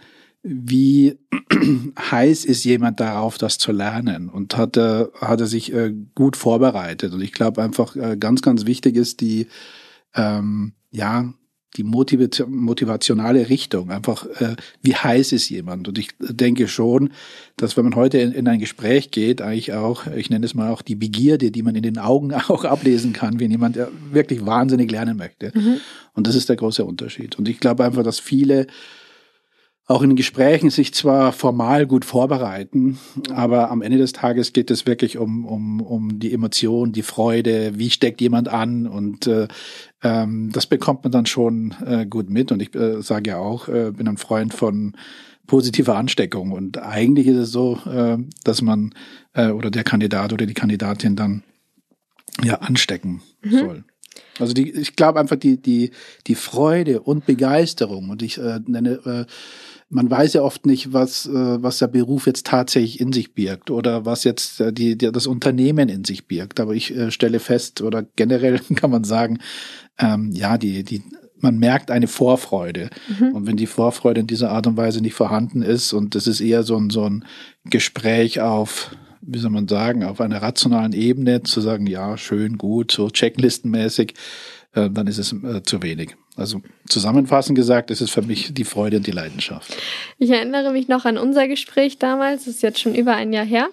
wie 0.48 1.18
heiß 2.10 2.44
ist 2.44 2.64
jemand 2.64 3.00
darauf, 3.00 3.36
das 3.36 3.58
zu 3.58 3.72
lernen 3.72 4.28
und 4.28 4.56
hat 4.56 4.76
er, 4.76 5.10
hat 5.20 5.40
er 5.40 5.46
sich 5.46 5.72
äh, 5.72 5.92
gut 6.14 6.36
vorbereitet. 6.36 7.12
Und 7.12 7.20
ich 7.20 7.32
glaube 7.32 7.62
einfach 7.62 7.96
äh, 7.96 8.16
ganz, 8.16 8.42
ganz 8.42 8.64
wichtig 8.64 8.96
ist 8.96 9.20
die, 9.20 9.48
ähm, 10.14 10.72
ja, 10.90 11.32
die 11.76 11.84
motivationale 11.84 13.50
Richtung. 13.50 13.90
Einfach, 13.90 14.24
äh, 14.40 14.56
wie 14.82 14.94
heiß 14.94 15.32
ist 15.32 15.50
jemand? 15.50 15.88
Und 15.88 15.98
ich 15.98 16.08
denke 16.20 16.68
schon, 16.68 17.10
dass 17.56 17.76
wenn 17.76 17.84
man 17.84 17.96
heute 17.96 18.18
in, 18.18 18.32
in, 18.32 18.48
ein 18.48 18.60
Gespräch 18.60 19.10
geht, 19.10 19.42
eigentlich 19.42 19.74
auch, 19.74 20.06
ich 20.06 20.30
nenne 20.30 20.46
es 20.46 20.54
mal 20.54 20.70
auch 20.70 20.80
die 20.80 20.94
Begierde, 20.94 21.50
die 21.50 21.62
man 21.62 21.74
in 21.74 21.82
den 21.82 21.98
Augen 21.98 22.32
auch 22.48 22.64
ablesen 22.64 23.12
kann, 23.12 23.40
wenn 23.40 23.50
jemand 23.50 23.78
wirklich 24.10 24.46
wahnsinnig 24.46 24.90
lernen 24.90 25.16
möchte. 25.16 25.52
Mhm. 25.54 25.80
Und 26.14 26.26
das 26.26 26.34
ist 26.34 26.48
der 26.48 26.56
große 26.56 26.84
Unterschied. 26.84 27.36
Und 27.38 27.48
ich 27.48 27.60
glaube 27.60 27.84
einfach, 27.84 28.04
dass 28.04 28.20
viele 28.20 28.68
auch 29.88 30.02
in 30.02 30.16
Gesprächen 30.16 30.70
sich 30.70 30.92
zwar 30.92 31.32
formal 31.32 31.86
gut 31.86 32.04
vorbereiten, 32.04 32.98
aber 33.32 33.70
am 33.70 33.82
Ende 33.82 33.98
des 33.98 34.12
Tages 34.12 34.52
geht 34.52 34.70
es 34.72 34.84
wirklich 34.84 35.16
um, 35.16 35.46
um, 35.46 35.80
um 35.80 36.18
die 36.18 36.32
Emotion, 36.32 36.92
die 36.92 37.02
Freude, 37.02 37.78
wie 37.78 37.90
steckt 37.90 38.20
jemand 38.20 38.48
an 38.48 38.88
und 38.88 39.28
äh, 39.28 39.46
ähm, 40.02 40.50
das 40.52 40.66
bekommt 40.66 41.04
man 41.04 41.12
dann 41.12 41.26
schon 41.26 41.74
äh, 41.86 42.04
gut 42.04 42.30
mit. 42.30 42.50
Und 42.50 42.62
ich 42.62 42.74
äh, 42.74 43.00
sage 43.00 43.30
ja 43.30 43.38
auch, 43.38 43.68
äh, 43.68 43.92
bin 43.92 44.08
ein 44.08 44.16
Freund 44.16 44.52
von 44.52 44.96
positiver 45.46 45.96
Ansteckung. 45.96 46.52
Und 46.52 46.78
eigentlich 46.78 47.28
ist 47.28 47.36
es 47.36 47.52
so, 47.52 47.78
äh, 47.86 48.18
dass 48.44 48.62
man 48.62 48.92
äh, 49.34 49.50
oder 49.50 49.70
der 49.70 49.84
Kandidat 49.84 50.32
oder 50.32 50.46
die 50.46 50.54
Kandidatin 50.54 51.16
dann 51.16 51.44
ja 52.42 52.56
anstecken 52.56 53.22
mhm. 53.42 53.50
soll. 53.50 53.84
Also 54.38 54.52
die, 54.52 54.70
ich 54.72 54.96
glaube 54.96 55.20
einfach 55.20 55.36
die 55.36 55.60
die 55.60 55.90
die 56.26 56.34
Freude 56.34 57.00
und 57.00 57.26
Begeisterung 57.26 58.10
und 58.10 58.22
ich 58.22 58.38
äh, 58.38 58.60
nenne 58.66 59.00
äh, 59.04 59.24
man 59.88 60.10
weiß 60.10 60.34
ja 60.34 60.42
oft 60.42 60.66
nicht, 60.66 60.92
was, 60.92 61.26
äh, 61.26 61.62
was 61.62 61.78
der 61.78 61.86
Beruf 61.86 62.26
jetzt 62.26 62.46
tatsächlich 62.46 63.00
in 63.00 63.12
sich 63.12 63.34
birgt 63.34 63.70
oder 63.70 64.04
was 64.04 64.24
jetzt 64.24 64.60
äh, 64.60 64.72
die, 64.72 64.98
die, 64.98 65.12
das 65.12 65.26
Unternehmen 65.26 65.88
in 65.88 66.04
sich 66.04 66.26
birgt. 66.26 66.58
Aber 66.58 66.74
ich 66.74 66.94
äh, 66.94 67.10
stelle 67.10 67.38
fest, 67.38 67.82
oder 67.82 68.04
generell 68.16 68.58
kann 68.74 68.90
man 68.90 69.04
sagen, 69.04 69.38
ähm, 69.98 70.32
ja, 70.32 70.58
die, 70.58 70.82
die, 70.82 71.02
man 71.38 71.58
merkt 71.58 71.90
eine 71.90 72.08
Vorfreude. 72.08 72.90
Mhm. 73.18 73.32
Und 73.32 73.46
wenn 73.46 73.56
die 73.56 73.66
Vorfreude 73.66 74.20
in 74.20 74.26
dieser 74.26 74.50
Art 74.50 74.66
und 74.66 74.76
Weise 74.76 75.00
nicht 75.00 75.14
vorhanden 75.14 75.62
ist 75.62 75.92
und 75.92 76.14
das 76.14 76.26
ist 76.26 76.40
eher 76.40 76.64
so 76.64 76.76
ein, 76.76 76.90
so 76.90 77.04
ein 77.04 77.24
Gespräch 77.64 78.40
auf, 78.40 78.90
wie 79.20 79.38
soll 79.38 79.50
man 79.50 79.68
sagen, 79.68 80.02
auf 80.02 80.20
einer 80.20 80.42
rationalen 80.42 80.92
Ebene 80.92 81.42
zu 81.44 81.60
sagen, 81.60 81.86
ja, 81.86 82.16
schön, 82.16 82.58
gut, 82.58 82.92
so 82.92 83.08
checklistenmäßig, 83.08 84.14
äh, 84.76 84.90
dann 84.90 85.06
ist 85.06 85.18
es 85.18 85.32
äh, 85.32 85.62
zu 85.62 85.82
wenig. 85.82 86.16
Also 86.36 86.60
zusammenfassend 86.86 87.56
gesagt, 87.56 87.90
ist 87.90 88.02
es 88.02 88.10
für 88.10 88.22
mich 88.22 88.52
die 88.52 88.64
Freude 88.64 88.98
und 88.98 89.06
die 89.06 89.12
Leidenschaft. 89.12 89.74
Ich 90.18 90.30
erinnere 90.30 90.70
mich 90.70 90.86
noch 90.86 91.06
an 91.06 91.16
unser 91.16 91.48
Gespräch 91.48 91.98
damals, 91.98 92.44
das 92.44 92.56
ist 92.56 92.62
jetzt 92.62 92.78
schon 92.78 92.94
über 92.94 93.14
ein 93.14 93.32
Jahr 93.32 93.46
her. 93.46 93.68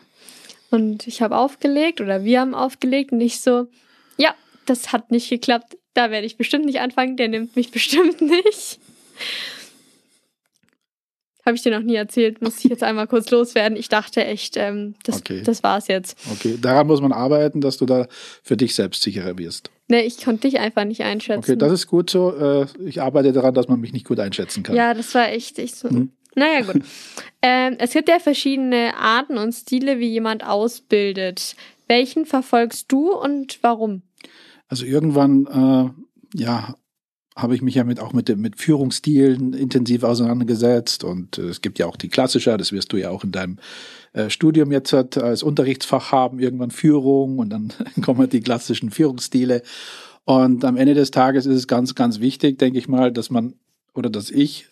Und 0.72 1.05
ich 1.05 1.22
habe 1.22 1.38
aufgelegt 1.38 2.01
oder 2.01 2.24
wir 2.24 2.39
haben 2.39 2.55
aufgelegt 2.55 3.12
und 3.12 3.22
ich 3.22 3.41
so, 3.41 3.67
ja, 4.17 4.33
das 4.65 4.91
hat 4.91 5.12
nicht 5.12 5.29
geklappt. 5.29 5.77
Da 5.93 6.10
werde 6.10 6.25
ich 6.25 6.38
bestimmt 6.38 6.65
nicht 6.65 6.79
anfangen, 6.79 7.17
der 7.17 7.27
nimmt 7.27 7.55
mich 7.55 7.69
bestimmt 7.72 8.22
nicht. 8.22 8.79
Habe 11.46 11.56
ich 11.56 11.62
dir 11.62 11.78
noch 11.78 11.86
nie 11.86 11.96
erzählt, 11.96 12.42
muss 12.42 12.64
ich 12.64 12.72
jetzt 12.72 12.84
einmal 12.84 13.08
kurz 13.08 13.30
loswerden. 13.30 13.78
Ich 13.78 13.90
dachte 13.90 14.24
echt, 14.24 14.56
ähm, 14.56 14.96
das, 15.04 15.18
okay. 15.18 15.42
das 15.44 15.62
war's 15.62 15.88
jetzt. 15.88 16.18
Okay, 16.32 16.58
daran 16.62 16.88
muss 16.88 17.02
man 17.02 17.12
arbeiten, 17.12 17.60
dass 17.60 17.78
du 17.78 17.86
da 17.86 18.08
für 18.42 18.56
dich 18.56 18.76
selbst 18.76 19.04
sicherer 19.04 19.38
wirst. 19.38 19.70
Nee, 19.90 20.02
ich 20.02 20.24
konnte 20.24 20.48
dich 20.48 20.60
einfach 20.60 20.86
nicht 20.86 21.02
einschätzen. 21.02 21.40
Okay, 21.40 21.56
das 21.58 21.74
ist 21.74 21.88
gut 21.88 22.10
so. 22.10 22.34
Äh, 22.34 22.66
ich 22.86 23.02
arbeite 23.02 23.34
daran, 23.34 23.54
dass 23.54 23.68
man 23.68 23.82
mich 23.82 23.92
nicht 23.92 24.08
gut 24.08 24.20
einschätzen 24.20 24.64
kann. 24.64 24.76
Ja, 24.76 24.94
das 24.94 25.14
war 25.16 25.30
echt, 25.30 25.60
echt 25.60 25.76
so. 25.76 25.90
Hm. 25.90 26.12
Naja, 26.36 26.62
gut. 26.62 26.82
ähm, 27.42 27.76
es 27.78 27.92
gibt 27.92 28.08
ja 28.08 28.20
verschiedene 28.20 28.96
Arten 28.98 29.38
und 29.38 29.52
Stile, 29.52 30.00
wie 30.00 30.10
jemand 30.10 30.46
ausbildet. 30.46 31.56
Welchen 31.88 32.26
verfolgst 32.26 32.92
du 32.92 33.14
und 33.14 33.60
warum? 33.62 34.02
Also 34.70 34.86
irgendwann, 34.86 35.46
äh, 36.36 36.40
ja, 36.42 36.76
habe 37.36 37.56
ich 37.56 37.62
mich 37.62 37.75
ja 37.75 37.84
mit, 37.84 38.00
auch 38.00 38.13
mit, 38.13 38.36
mit 38.38 38.60
Führungsstilen 38.60 39.54
intensiv 39.54 40.04
auseinandergesetzt 40.04 41.04
und 41.04 41.38
äh, 41.38 41.44
es 41.44 41.62
gibt 41.62 41.80
ja 41.80 41.88
auch 41.88 41.98
die 41.98 42.10
klassische, 42.10 42.56
das 42.58 42.72
wirst 42.72 42.94
du 42.94 42.98
ja 42.98 43.10
auch 43.10 43.24
in 43.24 43.32
deinem 43.32 43.58
äh, 44.13 44.30
Studium 44.30 44.72
jetzt 44.72 44.94
hat, 44.94 45.18
als 45.18 45.44
Unterrichtsfach 45.44 46.12
haben, 46.12 46.40
irgendwann 46.40 46.72
Führung 46.72 47.40
und 47.40 47.50
dann 47.50 47.74
kommen 48.02 48.20
halt 48.20 48.34
die 48.34 48.42
klassischen 48.42 48.92
Führungsstile 48.92 49.63
und 50.25 50.63
am 50.63 50.78
Ende 50.78 50.94
des 50.94 51.12
Tages 51.12 51.46
ist 51.46 51.56
es 51.56 51.68
ganz, 51.68 51.96
ganz 51.96 52.20
wichtig, 52.20 52.58
denke 52.58 52.80
ich 52.80 52.88
mal, 52.88 53.12
dass 53.12 53.30
man 53.30 53.56
oder 53.94 54.10
dass 54.10 54.30
ich 54.30 54.68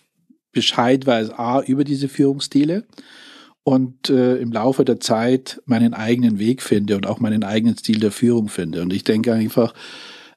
Bescheid 0.52 1.06
weiß, 1.06 1.32
A, 1.32 1.62
über 1.62 1.84
diese 1.84 2.10
Führungsstile 2.10 2.86
und 3.64 4.10
äh, 4.10 4.38
im 4.38 4.52
Laufe 4.52 4.86
der 4.86 5.00
Zeit 5.00 5.62
meinen 5.66 5.94
eigenen 5.94 6.40
Weg 6.40 6.62
finde 6.62 6.96
und 6.96 7.06
auch 7.06 7.20
meinen 7.20 7.44
eigenen 7.44 7.78
Stil 7.78 8.00
der 8.00 8.12
Führung 8.12 8.50
finde. 8.50 8.82
Und 8.82 8.92
ich 8.92 9.04
denke 9.04 9.34
einfach, 9.34 9.74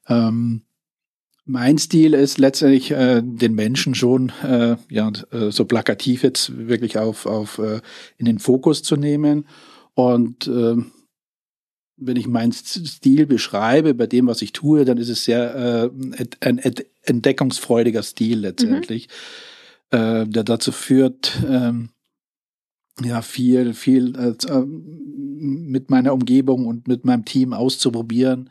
ähm, 0.09 0.63
mein 1.47 1.79
Stil 1.79 2.15
ist 2.15 2.39
letztendlich 2.39 2.91
äh, 2.91 3.23
den 3.23 3.55
Menschen 3.55 3.95
schon 3.95 4.31
äh, 4.43 4.77
ja 4.89 5.13
äh, 5.31 5.51
so 5.51 5.65
plakativ 5.65 6.23
jetzt 6.23 6.69
wirklich 6.69 6.99
auf 6.99 7.27
auf 7.27 7.59
äh, 7.59 7.81
in 8.17 8.27
den 8.27 8.39
Fokus 8.39 8.83
zu 8.83 8.97
nehmen 8.97 9.47
und 9.95 10.47
äh, 10.47 10.77
wenn 11.97 12.17
ich 12.17 12.27
meinen 12.27 12.53
Stil 12.53 13.27
beschreibe 13.27 13.95
bei 13.95 14.07
dem 14.07 14.27
was 14.27 14.43
ich 14.43 14.53
tue 14.53 14.85
dann 14.85 14.99
ist 14.99 15.11
es 15.11 15.25
sehr 15.25 15.93
äh, 15.95 16.27
ein 16.41 16.61
entdeckungsfreudiger 17.03 18.03
Stil 18.03 18.41
letztendlich 18.41 19.09
mhm. 19.93 19.99
äh, 19.99 20.27
der 20.27 20.45
dazu 20.45 20.73
führt 20.73 21.43
äh, 21.47 21.73
ja 23.03 23.21
viel 23.21 23.75
viel 23.75 24.17
äh, 24.17 24.63
mit 24.65 25.91
meiner 25.91 26.15
Umgebung 26.15 26.67
und 26.67 26.89
mit 26.89 27.05
meinem 27.05 27.27
Team 27.27 27.53
auszuprobieren 27.53 28.49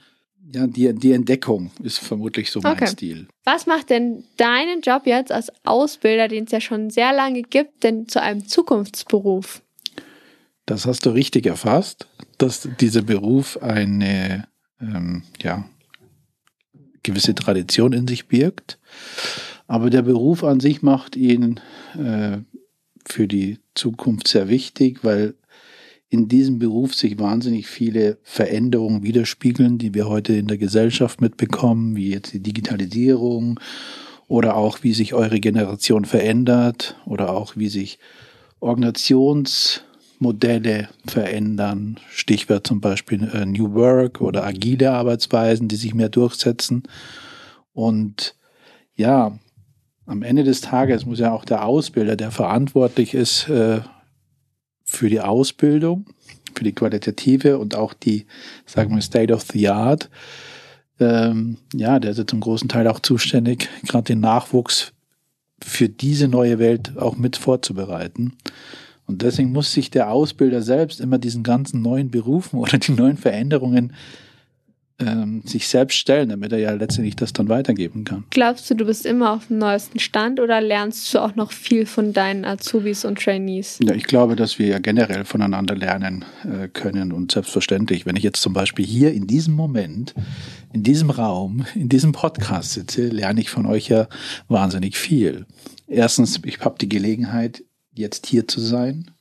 ja, 0.51 0.67
die, 0.67 0.93
die 0.93 1.13
Entdeckung 1.13 1.71
ist 1.81 1.99
vermutlich 1.99 2.51
so 2.51 2.59
mein 2.61 2.73
okay. 2.73 2.87
Stil. 2.87 3.27
Was 3.43 3.65
macht 3.65 3.89
denn 3.89 4.23
deinen 4.37 4.81
Job 4.81 5.03
jetzt 5.05 5.31
als 5.31 5.51
Ausbilder, 5.63 6.27
den 6.27 6.45
es 6.45 6.51
ja 6.51 6.61
schon 6.61 6.89
sehr 6.89 7.13
lange 7.13 7.43
gibt, 7.43 7.83
denn 7.83 8.07
zu 8.07 8.21
einem 8.21 8.47
Zukunftsberuf? 8.47 9.61
Das 10.65 10.85
hast 10.85 11.05
du 11.05 11.09
richtig 11.11 11.45
erfasst, 11.45 12.07
dass 12.37 12.67
dieser 12.79 13.01
Beruf 13.01 13.61
eine 13.61 14.47
ähm, 14.79 15.23
ja, 15.41 15.65
gewisse 17.03 17.35
Tradition 17.35 17.93
in 17.93 18.07
sich 18.07 18.27
birgt. 18.27 18.79
Aber 19.67 19.89
der 19.89 20.01
Beruf 20.01 20.43
an 20.43 20.59
sich 20.59 20.81
macht 20.81 21.15
ihn 21.15 21.59
äh, 21.97 22.37
für 23.05 23.27
die 23.27 23.59
Zukunft 23.75 24.27
sehr 24.27 24.49
wichtig, 24.49 25.03
weil 25.03 25.35
in 26.13 26.27
diesem 26.27 26.59
Beruf 26.59 26.93
sich 26.93 27.17
wahnsinnig 27.17 27.65
viele 27.65 28.19
Veränderungen 28.21 29.01
widerspiegeln, 29.01 29.79
die 29.79 29.95
wir 29.95 30.07
heute 30.07 30.33
in 30.33 30.45
der 30.45 30.59
Gesellschaft 30.59 31.21
mitbekommen, 31.21 31.95
wie 31.95 32.11
jetzt 32.11 32.33
die 32.33 32.39
Digitalisierung 32.39 33.59
oder 34.27 34.55
auch 34.55 34.83
wie 34.83 34.93
sich 34.93 35.15
eure 35.15 35.39
Generation 35.39 36.05
verändert 36.05 36.95
oder 37.07 37.33
auch 37.33 37.55
wie 37.55 37.67
sich 37.67 37.97
Organisationsmodelle 38.59 40.89
verändern. 41.07 41.99
Stichwort 42.11 42.67
zum 42.67 42.79
Beispiel 42.79 43.27
äh, 43.33 43.47
New 43.47 43.73
Work 43.73 44.21
oder 44.21 44.45
agile 44.45 44.91
Arbeitsweisen, 44.91 45.67
die 45.67 45.77
sich 45.77 45.95
mehr 45.95 46.09
durchsetzen. 46.09 46.83
Und 47.73 48.35
ja, 48.95 49.39
am 50.05 50.21
Ende 50.21 50.43
des 50.43 50.61
Tages 50.61 51.07
muss 51.07 51.17
ja 51.17 51.31
auch 51.31 51.45
der 51.45 51.65
Ausbilder, 51.65 52.15
der 52.15 52.29
verantwortlich 52.29 53.15
ist 53.15 53.49
äh, 53.49 53.81
für 54.93 55.09
die 55.09 55.21
Ausbildung, 55.21 56.05
für 56.55 56.63
die 56.63 56.73
qualitative 56.73 57.57
und 57.57 57.75
auch 57.75 57.93
die, 57.93 58.25
sagen 58.65 58.95
wir, 58.95 59.01
State 59.01 59.33
of 59.33 59.45
the 59.51 59.69
Art, 59.69 60.09
ähm, 60.99 61.57
ja, 61.73 61.99
der 61.99 62.11
ist 62.11 62.17
ja 62.17 62.27
zum 62.27 62.39
großen 62.39 62.69
Teil 62.69 62.87
auch 62.87 62.99
zuständig, 62.99 63.69
gerade 63.87 64.05
den 64.05 64.19
Nachwuchs 64.19 64.93
für 65.61 65.89
diese 65.89 66.27
neue 66.27 66.59
Welt 66.59 66.97
auch 66.97 67.15
mit 67.15 67.37
vorzubereiten. 67.37 68.33
Und 69.05 69.21
deswegen 69.21 69.51
muss 69.51 69.73
sich 69.73 69.89
der 69.91 70.11
Ausbilder 70.11 70.61
selbst 70.61 71.01
immer 71.01 71.17
diesen 71.17 71.43
ganzen 71.43 71.81
neuen 71.81 72.11
Berufen 72.11 72.59
oder 72.59 72.77
die 72.77 72.91
neuen 72.91 73.17
Veränderungen 73.17 73.93
ähm, 74.99 75.41
sich 75.45 75.67
selbst 75.67 75.95
stellen, 75.95 76.29
damit 76.29 76.51
er 76.51 76.59
ja 76.59 76.71
letztendlich 76.71 77.15
das 77.15 77.33
dann 77.33 77.49
weitergeben 77.49 78.03
kann. 78.03 78.25
Glaubst 78.29 78.69
du, 78.69 78.75
du 78.75 78.85
bist 78.85 79.05
immer 79.05 79.33
auf 79.33 79.47
dem 79.47 79.57
neuesten 79.57 79.99
Stand 79.99 80.39
oder 80.39 80.61
lernst 80.61 81.13
du 81.13 81.19
auch 81.19 81.35
noch 81.35 81.51
viel 81.51 81.85
von 81.85 82.13
deinen 82.13 82.45
Azubis 82.45 83.05
und 83.05 83.19
Trainees? 83.19 83.79
Ja, 83.83 83.95
ich 83.95 84.05
glaube, 84.05 84.35
dass 84.35 84.59
wir 84.59 84.67
ja 84.67 84.79
generell 84.79 85.25
voneinander 85.25 85.75
lernen 85.75 86.25
äh, 86.43 86.67
können 86.67 87.11
und 87.11 87.31
selbstverständlich, 87.31 88.05
wenn 88.05 88.15
ich 88.15 88.23
jetzt 88.23 88.41
zum 88.41 88.53
Beispiel 88.53 88.85
hier 88.85 89.13
in 89.13 89.27
diesem 89.27 89.55
Moment, 89.55 90.13
in 90.73 90.83
diesem 90.83 91.09
Raum, 91.09 91.65
in 91.75 91.89
diesem 91.89 92.11
Podcast 92.11 92.73
sitze, 92.73 93.07
lerne 93.07 93.41
ich 93.41 93.49
von 93.49 93.65
euch 93.65 93.89
ja 93.89 94.07
wahnsinnig 94.47 94.97
viel. 94.97 95.45
Erstens, 95.87 96.39
ich 96.45 96.59
habe 96.61 96.77
die 96.79 96.89
Gelegenheit, 96.89 97.63
jetzt 97.95 98.25
hier 98.25 98.47
zu 98.47 98.59
sein. 98.59 99.11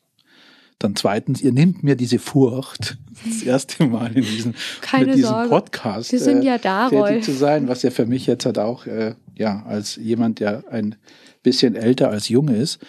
Dann 0.82 0.96
zweitens, 0.96 1.40
ihr 1.40 1.52
nehmt 1.52 1.84
mir 1.84 1.94
diese 1.94 2.18
Furcht, 2.18 2.98
das 3.24 3.42
erste 3.44 3.86
Mal 3.86 4.16
in 4.16 4.24
diesem, 4.24 4.54
Keine 4.80 5.06
mit 5.06 5.14
diesem 5.14 5.30
Sorge. 5.30 5.48
Podcast 5.48 6.10
Wir 6.10 6.18
sind 6.18 6.42
äh, 6.42 6.46
ja 6.46 6.58
da, 6.58 6.88
tätig 6.88 7.00
Rolf. 7.00 7.24
zu 7.24 7.32
sein, 7.32 7.68
was 7.68 7.82
ja 7.82 7.92
für 7.92 8.04
mich 8.04 8.26
jetzt 8.26 8.46
halt 8.46 8.58
auch, 8.58 8.86
äh, 8.86 9.14
ja, 9.36 9.62
als 9.64 9.94
jemand, 9.94 10.40
der 10.40 10.64
ein 10.72 10.96
bisschen 11.44 11.76
älter 11.76 12.10
als 12.10 12.28
jung 12.28 12.48
ist 12.48 12.80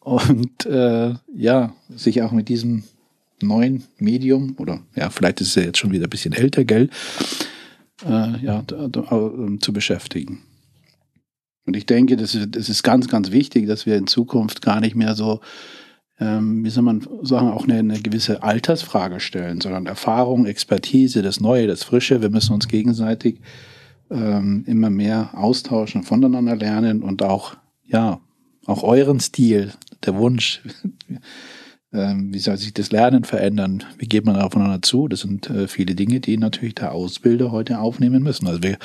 und 0.00 0.64
äh, 0.64 1.14
ja, 1.34 1.74
sich 1.94 2.22
auch 2.22 2.32
mit 2.32 2.48
diesem 2.48 2.84
neuen 3.42 3.84
Medium 3.98 4.56
oder 4.58 4.80
ja, 4.94 5.10
vielleicht 5.10 5.42
ist 5.42 5.48
es 5.48 5.54
ja 5.56 5.62
jetzt 5.64 5.78
schon 5.78 5.92
wieder 5.92 6.06
ein 6.06 6.10
bisschen 6.10 6.32
älter, 6.32 6.64
gell, 6.64 6.88
äh, 8.06 8.38
ja, 8.42 8.62
da, 8.66 8.88
da, 8.88 9.00
äh, 9.02 9.58
zu 9.58 9.74
beschäftigen. 9.74 10.40
Und 11.66 11.76
ich 11.76 11.84
denke, 11.84 12.16
das 12.16 12.34
ist, 12.34 12.56
das 12.56 12.70
ist 12.70 12.82
ganz, 12.82 13.08
ganz 13.08 13.32
wichtig, 13.32 13.66
dass 13.66 13.84
wir 13.84 13.96
in 13.96 14.06
Zukunft 14.06 14.62
gar 14.62 14.80
nicht 14.80 14.96
mehr 14.96 15.14
so, 15.14 15.40
ähm, 16.20 16.64
wie 16.64 16.70
soll 16.70 16.84
man 16.84 17.06
sagen, 17.22 17.50
auch 17.50 17.64
eine, 17.64 17.78
eine 17.78 18.00
gewisse 18.00 18.42
Altersfrage 18.42 19.20
stellen, 19.20 19.60
sondern 19.60 19.86
Erfahrung, 19.86 20.46
Expertise, 20.46 21.22
das 21.22 21.40
Neue, 21.40 21.66
das 21.66 21.82
Frische. 21.82 22.22
Wir 22.22 22.30
müssen 22.30 22.54
uns 22.54 22.68
gegenseitig 22.68 23.40
ähm, 24.10 24.64
immer 24.66 24.90
mehr 24.90 25.30
austauschen, 25.34 26.04
voneinander 26.04 26.56
lernen 26.56 27.02
und 27.02 27.22
auch, 27.22 27.56
ja, 27.84 28.20
auch 28.66 28.82
euren 28.82 29.20
Stil, 29.20 29.72
der 30.04 30.16
Wunsch, 30.16 30.62
ähm, 31.92 32.32
wie 32.32 32.38
soll 32.38 32.56
sich 32.56 32.72
das 32.72 32.92
Lernen 32.92 33.24
verändern? 33.24 33.84
Wie 33.98 34.06
geht 34.06 34.24
man 34.24 34.36
aufeinander 34.36 34.82
zu? 34.82 35.08
Das 35.08 35.20
sind 35.20 35.50
äh, 35.50 35.68
viele 35.68 35.94
Dinge, 35.94 36.20
die 36.20 36.36
natürlich 36.36 36.76
der 36.76 36.92
Ausbilder 36.92 37.50
heute 37.50 37.80
aufnehmen 37.80 38.22
müssen. 38.22 38.46
Also 38.46 38.62
wir, 38.62 38.78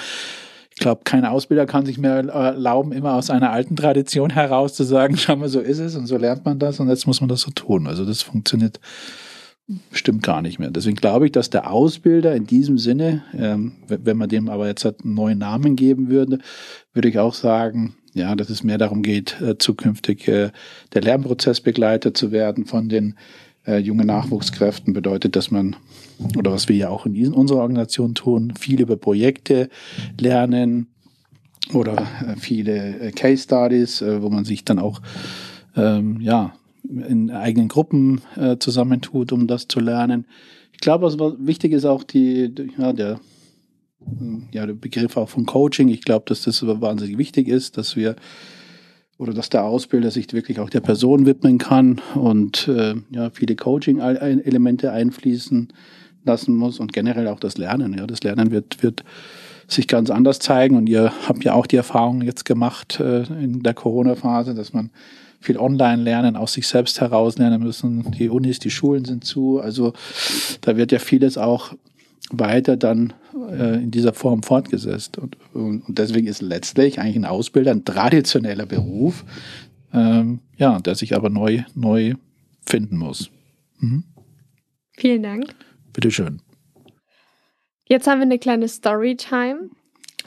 glaube, 0.79 1.01
kein 1.03 1.25
Ausbilder 1.25 1.65
kann 1.65 1.85
sich 1.85 1.97
mehr 1.97 2.25
erlauben, 2.27 2.91
immer 2.91 3.13
aus 3.13 3.29
einer 3.29 3.51
alten 3.51 3.75
Tradition 3.75 4.29
heraus 4.29 4.73
zu 4.73 4.83
sagen, 4.83 5.17
schau 5.17 5.35
mal, 5.35 5.49
so 5.49 5.59
ist 5.59 5.79
es 5.79 5.95
und 5.95 6.07
so 6.07 6.17
lernt 6.17 6.45
man 6.45 6.59
das 6.59 6.79
und 6.79 6.89
jetzt 6.89 7.07
muss 7.07 7.21
man 7.21 7.29
das 7.29 7.41
so 7.41 7.51
tun. 7.51 7.87
Also 7.87 8.05
das 8.05 8.21
funktioniert 8.21 8.79
bestimmt 9.91 10.23
gar 10.23 10.41
nicht 10.41 10.57
mehr. 10.57 10.71
Deswegen 10.71 10.95
glaube 10.95 11.27
ich, 11.27 11.31
dass 11.31 11.49
der 11.49 11.71
Ausbilder 11.71 12.35
in 12.35 12.47
diesem 12.47 12.77
Sinne, 12.77 13.23
ähm, 13.37 13.73
wenn 13.87 14.17
man 14.17 14.29
dem 14.29 14.49
aber 14.49 14.67
jetzt 14.67 14.85
einen 14.85 15.13
neuen 15.13 15.37
Namen 15.37 15.75
geben 15.75 16.09
würde, 16.09 16.39
würde 16.93 17.09
ich 17.09 17.19
auch 17.19 17.35
sagen, 17.35 17.95
ja, 18.13 18.35
dass 18.35 18.49
es 18.49 18.63
mehr 18.63 18.79
darum 18.79 19.03
geht, 19.03 19.39
äh, 19.41 19.57
zukünftig 19.57 20.27
äh, 20.27 20.49
der 20.93 21.01
Lernprozessbegleiter 21.01 22.13
zu 22.13 22.31
werden 22.31 22.65
von 22.65 22.89
den 22.89 23.15
äh, 23.69 23.77
jungen 23.77 24.07
Nachwuchskräften. 24.07 24.93
Bedeutet, 24.93 25.35
dass 25.35 25.51
man, 25.51 25.75
oder 26.37 26.51
was 26.51 26.67
wir 26.67 26.75
ja 26.75 26.89
auch 26.89 27.05
in 27.05 27.13
diesen, 27.13 27.33
unserer 27.33 27.59
Organisation 27.59 28.15
tun, 28.15 28.53
viel 28.59 28.81
über 28.81 28.97
Projekte 28.97 29.69
lernen 30.19 30.87
oder 31.73 32.07
äh, 32.27 32.35
viele 32.37 32.99
äh, 32.99 33.11
Case 33.11 33.43
Studies, 33.43 34.01
äh, 34.01 34.21
wo 34.21 34.29
man 34.29 34.45
sich 34.45 34.65
dann 34.65 34.79
auch 34.79 35.01
ähm, 35.75 36.19
ja, 36.21 36.53
in 36.83 37.29
eigenen 37.29 37.67
Gruppen 37.67 38.21
äh, 38.35 38.57
zusammentut, 38.57 39.31
um 39.31 39.47
das 39.47 39.67
zu 39.67 39.79
lernen. 39.79 40.25
Ich 40.73 40.79
glaube, 40.79 41.05
was 41.05 41.17
wichtig 41.39 41.73
ist 41.73 41.85
auch 41.85 42.03
die 42.03 42.53
ja, 42.77 42.93
der 42.93 43.19
ja, 44.51 44.65
der 44.65 44.73
Begriff 44.73 45.17
auch 45.17 45.29
von 45.29 45.45
Coaching. 45.45 45.89
Ich 45.89 46.01
glaube, 46.01 46.25
dass 46.27 46.43
das 46.43 46.65
wahnsinnig 46.65 47.17
wichtig 47.17 47.47
ist, 47.47 47.77
dass 47.77 47.97
wir 47.97 48.15
oder 49.19 49.33
dass 49.33 49.49
der 49.49 49.65
Ausbilder 49.65 50.09
sich 50.09 50.33
wirklich 50.33 50.59
auch 50.59 50.69
der 50.69 50.79
Person 50.79 51.25
widmen 51.25 51.57
kann 51.59 52.01
und 52.15 52.67
äh, 52.69 52.95
ja, 53.11 53.29
viele 53.29 53.55
Coaching-Elemente 53.55 54.91
einfließen 54.91 55.67
lassen 56.23 56.55
muss 56.55 56.79
und 56.79 56.93
generell 56.93 57.27
auch 57.27 57.39
das 57.39 57.57
Lernen. 57.57 57.93
Ja, 57.97 58.07
das 58.07 58.23
Lernen 58.23 58.51
wird, 58.51 58.81
wird 58.81 59.03
sich 59.67 59.87
ganz 59.89 60.09
anders 60.09 60.39
zeigen 60.39 60.77
und 60.77 60.87
ihr 60.87 61.11
habt 61.27 61.43
ja 61.43 61.53
auch 61.53 61.67
die 61.67 61.75
Erfahrung 61.75 62.21
jetzt 62.21 62.45
gemacht 62.45 62.99
äh, 63.01 63.23
in 63.23 63.61
der 63.61 63.73
Corona-Phase, 63.73 64.55
dass 64.55 64.71
man 64.71 64.89
viel 65.41 65.57
online 65.57 66.01
lernen, 66.01 66.37
aus 66.37 66.53
sich 66.53 66.67
selbst 66.67 67.01
heraus 67.01 67.37
lernen 67.37 67.61
müssen. 67.61 68.11
Die 68.11 68.29
Unis, 68.29 68.59
die 68.59 68.71
Schulen 68.71 69.03
sind 69.03 69.25
zu. 69.25 69.59
Also 69.59 69.93
da 70.61 70.77
wird 70.77 70.91
ja 70.93 70.99
vieles 70.99 71.37
auch 71.37 71.73
weiter 72.31 72.77
dann 72.77 73.13
äh, 73.51 73.75
in 73.75 73.91
dieser 73.91 74.13
Form 74.13 74.43
fortgesetzt. 74.43 75.17
Und, 75.17 75.37
und, 75.53 75.87
und, 75.87 75.97
deswegen 75.97 76.27
ist 76.27 76.41
letztlich 76.41 76.99
eigentlich 76.99 77.15
ein 77.15 77.25
Ausbilder 77.25 77.71
ein 77.71 77.85
traditioneller 77.85 78.65
Beruf, 78.65 79.25
ähm, 79.93 80.39
ja, 80.57 80.79
der 80.79 80.95
sich 80.95 81.15
aber 81.15 81.29
neu, 81.29 81.63
neu 81.75 82.13
finden 82.65 82.97
muss. 82.97 83.31
Mhm. 83.79 84.03
Vielen 84.97 85.23
Dank. 85.23 85.55
Bitteschön. 85.93 86.41
Jetzt 87.85 88.07
haben 88.07 88.19
wir 88.19 88.25
eine 88.25 88.39
kleine 88.39 88.67
Storytime. 88.67 89.69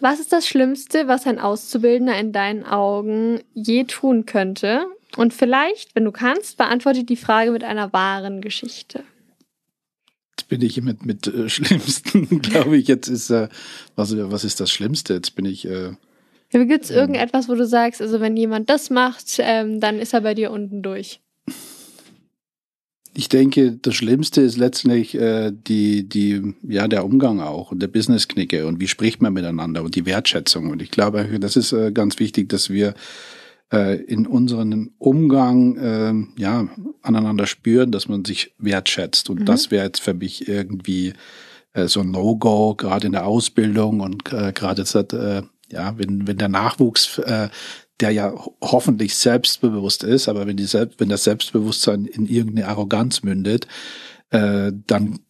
Was 0.01 0.19
ist 0.19 0.33
das 0.33 0.49
Schlimmste, 0.49 1.07
was 1.07 1.27
ein 1.27 1.39
Auszubildender 1.39 2.19
in 2.19 2.33
deinen 2.33 2.65
Augen 2.65 3.41
je 3.55 3.85
tun 3.85 4.27
könnte? 4.27 4.87
Und 5.17 5.33
vielleicht, 5.33 5.95
wenn 5.95 6.05
du 6.05 6.11
kannst, 6.11 6.57
beantworte 6.57 7.05
die 7.05 7.17
Frage 7.17 7.53
mit 7.53 7.63
einer 7.63 7.93
wahren 7.93 8.41
Geschichte 8.41 9.05
bin 10.49 10.63
ich 10.63 10.81
mit, 10.83 11.07
mit 11.07 11.27
äh, 11.27 11.49
Schlimmsten, 11.51 12.41
glaube 12.43 12.77
ich. 12.77 12.89
Jetzt 12.89 13.09
ist, 13.09 13.31
äh, 13.31 13.49
was, 13.97 14.17
was 14.17 14.45
ist 14.45 14.61
das 14.61 14.71
Schlimmste? 14.71 15.15
Jetzt 15.15 15.35
bin 15.35 15.45
ich. 15.45 15.67
Äh, 15.67 15.93
ja, 16.53 16.65
Gibt 16.65 16.85
es 16.85 16.91
irgendetwas, 16.91 17.49
wo 17.49 17.55
du 17.55 17.67
sagst, 17.67 18.03
also 18.03 18.21
wenn 18.21 18.37
jemand 18.37 18.69
das 18.69 18.91
macht, 18.91 19.25
ähm, 19.39 19.81
dann 19.81 19.99
ist 19.99 20.13
er 20.13 20.21
bei 20.21 20.35
dir 20.35 20.51
unten 20.51 20.83
durch? 20.83 21.21
Ich 23.15 23.29
denke, 23.29 23.73
das 23.73 23.95
Schlimmste 23.95 24.43
ist 24.43 24.57
letztlich 24.57 25.15
äh, 25.15 25.51
die, 25.53 26.09
die, 26.09 26.55
ja, 26.63 26.89
der 26.89 27.05
Umgang 27.05 27.41
auch 27.41 27.71
und 27.71 27.81
der 27.81 27.89
Business-Knicke 27.89 28.67
und 28.67 28.81
wie 28.81 28.89
spricht 28.89 29.21
man 29.23 29.33
miteinander 29.33 29.83
und 29.83 29.95
die 29.95 30.07
Wertschätzung. 30.07 30.71
Und 30.71 30.83
ich 30.83 30.91
glaube, 30.91 31.39
das 31.41 31.57
ist 31.57 31.73
äh, 31.73 31.93
ganz 31.93 32.19
wichtig, 32.19 32.49
dass 32.51 32.69
wir 32.71 32.95
äh, 33.73 33.97
in 34.03 34.27
unseren 34.27 34.93
Umgang 34.99 35.77
äh, 35.77 36.41
ja, 36.41 36.69
aneinander 37.03 37.47
spüren, 37.47 37.91
dass 37.91 38.09
man 38.09 38.25
sich 38.25 38.55
wertschätzt. 38.59 39.31
Und 39.31 39.41
mhm. 39.41 39.45
das 39.47 39.71
wäre 39.71 39.87
jetzt 39.87 40.01
für 40.01 40.15
mich 40.15 40.47
irgendwie 40.49 41.15
äh, 41.73 41.89
so 41.89 42.01
ein 42.01 42.11
No-Go, 42.11 42.75
gerade 42.75 43.07
in 43.07 43.13
der 43.13 43.27
Ausbildung 43.27 44.01
und 44.01 44.33
äh, 44.33 44.53
gerade 44.53 44.83
jetzt, 44.83 44.95
äh, 44.95 45.43
ja, 45.71 45.99
wenn, 45.99 46.27
wenn 46.27 46.37
der 46.37 46.49
Nachwuchs 46.49 47.19
äh, 47.19 47.49
der 48.01 48.11
ja 48.11 48.35
hoffentlich 48.61 49.15
selbstbewusst 49.15 50.03
ist, 50.03 50.29
aber 50.29 50.47
wenn, 50.47 50.57
die 50.57 50.65
Selbst, 50.65 50.99
wenn 50.99 51.09
das 51.09 51.23
Selbstbewusstsein 51.23 52.05
in 52.07 52.27
irgendeine 52.27 52.67
Arroganz 52.67 53.23
mündet, 53.23 53.69
äh, 54.31 54.73
dann 54.89 55.21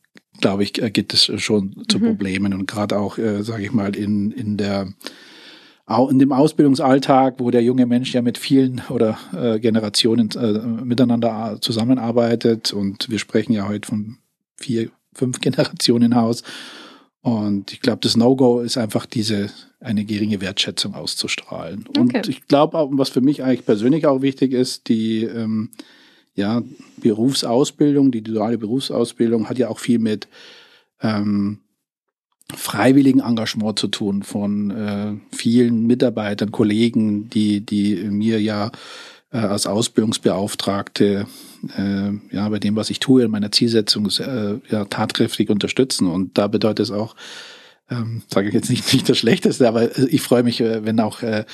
glaube 0.40 0.64
ich, 0.64 0.72
geht 0.72 1.12
es 1.12 1.31
schon 1.37 1.85
zu 1.88 1.98
mhm. 1.98 2.05
Problemen 2.05 2.55
und 2.55 2.66
gerade 2.66 2.96
auch, 2.98 3.18
äh, 3.18 3.42
sage 3.42 3.64
ich 3.64 3.72
mal, 3.72 3.94
in, 3.94 4.31
in 4.33 4.57
der 4.57 4.88
in 6.11 6.18
dem 6.18 6.33
Ausbildungsalltag, 6.33 7.35
wo 7.38 7.51
der 7.51 7.62
junge 7.62 7.87
Mensch 7.87 8.14
ja 8.14 8.23
mit 8.23 8.38
vielen 8.38 8.83
oder 8.88 9.18
äh, 9.35 9.59
Generationen 9.59 10.31
äh, 10.31 10.85
miteinander 10.85 11.59
zusammenarbeitet 11.61 12.73
und 12.73 13.11
wir 13.11 13.18
sprechen 13.18 13.53
ja 13.53 13.68
heute 13.68 13.88
von 13.88 14.18
vier, 14.57 14.90
fünf 15.12 15.40
Generationen 15.40 16.14
Haus. 16.14 16.42
Und 17.21 17.73
ich 17.73 17.81
glaube, 17.81 18.01
das 18.01 18.16
No-Go 18.16 18.61
ist 18.61 18.77
einfach 18.77 19.07
diese 19.07 19.51
eine 19.81 20.05
geringe 20.05 20.40
Wertschätzung 20.40 20.95
auszustrahlen. 20.95 21.85
Okay. 21.88 22.01
Und 22.01 22.29
ich 22.29 22.47
glaube 22.47 22.79
auch, 22.79 22.88
was 22.92 23.11
für 23.11 23.21
mich 23.21 23.42
eigentlich 23.42 23.66
persönlich 23.66 24.07
auch 24.07 24.23
wichtig 24.23 24.53
ist, 24.53 24.88
die 24.88 25.25
ähm, 25.25 25.71
ja, 26.35 26.62
Berufsausbildung, 26.99 28.11
die 28.11 28.23
duale 28.23 28.59
Berufsausbildung 28.59 29.49
hat 29.49 29.59
ja 29.59 29.68
auch 29.68 29.79
viel 29.79 29.99
mit 29.99 30.29
ähm, 31.01 31.59
freiwilligen 32.55 33.20
Engagement 33.20 33.78
zu 33.78 33.88
tun 33.88 34.22
von 34.22 34.70
äh, 34.70 35.12
vielen 35.35 35.87
Mitarbeitern, 35.87 36.52
Kollegen, 36.52 37.31
die, 37.31 37.61
die 37.61 37.96
mir 37.96 38.40
ja 38.40 38.70
äh, 39.33 39.38
als 39.38 39.66
Ausbildungsbeauftragte 39.66 41.26
äh, 41.76 42.11
ja 42.35 42.48
bei 42.48 42.59
dem, 42.59 42.76
was 42.76 42.90
ich 42.90 43.00
tue, 43.00 43.24
in 43.24 43.31
meiner 43.31 43.52
Zielsetzung 43.52 44.09
äh, 44.18 44.59
ja 44.70 44.85
tatkräftig 44.85 45.50
unterstützen. 45.50 46.09
Und 46.09 46.37
da 46.38 46.48
bedeutet 46.48 46.85
es 46.85 46.90
auch, 46.90 47.14
ähm, 47.90 48.22
sage 48.28 48.48
ich 48.48 48.55
jetzt 48.55 48.70
nicht, 48.70 48.92
nicht 48.92 49.09
das 49.09 49.18
Schlechteste, 49.18 49.68
aber 49.68 49.96
ich 49.98 50.22
freue 50.22 50.42
mich, 50.42 50.61
äh, 50.61 50.85
wenn 50.85 51.00
auch 51.00 51.22
äh, 51.22 51.44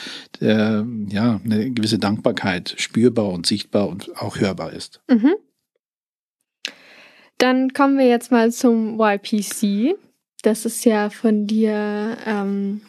äh, 0.41 0.83
ja 1.09 1.41
eine 1.45 1.71
gewisse 1.71 1.99
Dankbarkeit 1.99 2.75
spürbar 2.79 3.29
und 3.29 3.47
sichtbar 3.47 3.89
und 3.89 4.17
auch 4.21 4.39
hörbar 4.39 4.73
ist. 4.73 5.01
Mhm. 5.09 5.35
Dann 7.39 7.73
kommen 7.73 7.99
wir 7.99 8.09
jetzt 8.09 8.33
mal 8.33 8.51
zum 8.51 9.01
YPC. 9.01 9.95
Das 10.43 10.65
ist 10.65 10.85
ja 10.85 11.11
von 11.11 11.47
dir, 11.47 12.17
ähm, 12.27 12.81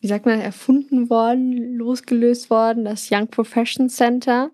wie 0.00 0.06
sagt 0.08 0.26
man, 0.26 0.40
erfunden 0.40 1.10
worden, 1.10 1.76
losgelöst 1.76 2.50
worden, 2.50 2.84
das 2.84 3.08
Young 3.10 3.28
Profession 3.28 3.88
Center. 3.88 4.50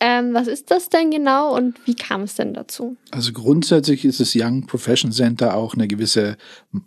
Ähm, 0.00 0.32
was 0.32 0.46
ist 0.46 0.70
das 0.70 0.88
denn 0.90 1.10
genau 1.10 1.56
und 1.56 1.84
wie 1.84 1.96
kam 1.96 2.22
es 2.22 2.36
denn 2.36 2.54
dazu? 2.54 2.96
Also 3.10 3.32
grundsätzlich 3.32 4.04
ist 4.04 4.20
das 4.20 4.32
Young 4.36 4.64
Profession 4.64 5.10
Center 5.10 5.54
auch 5.54 5.74
eine 5.74 5.88
gewisse 5.88 6.36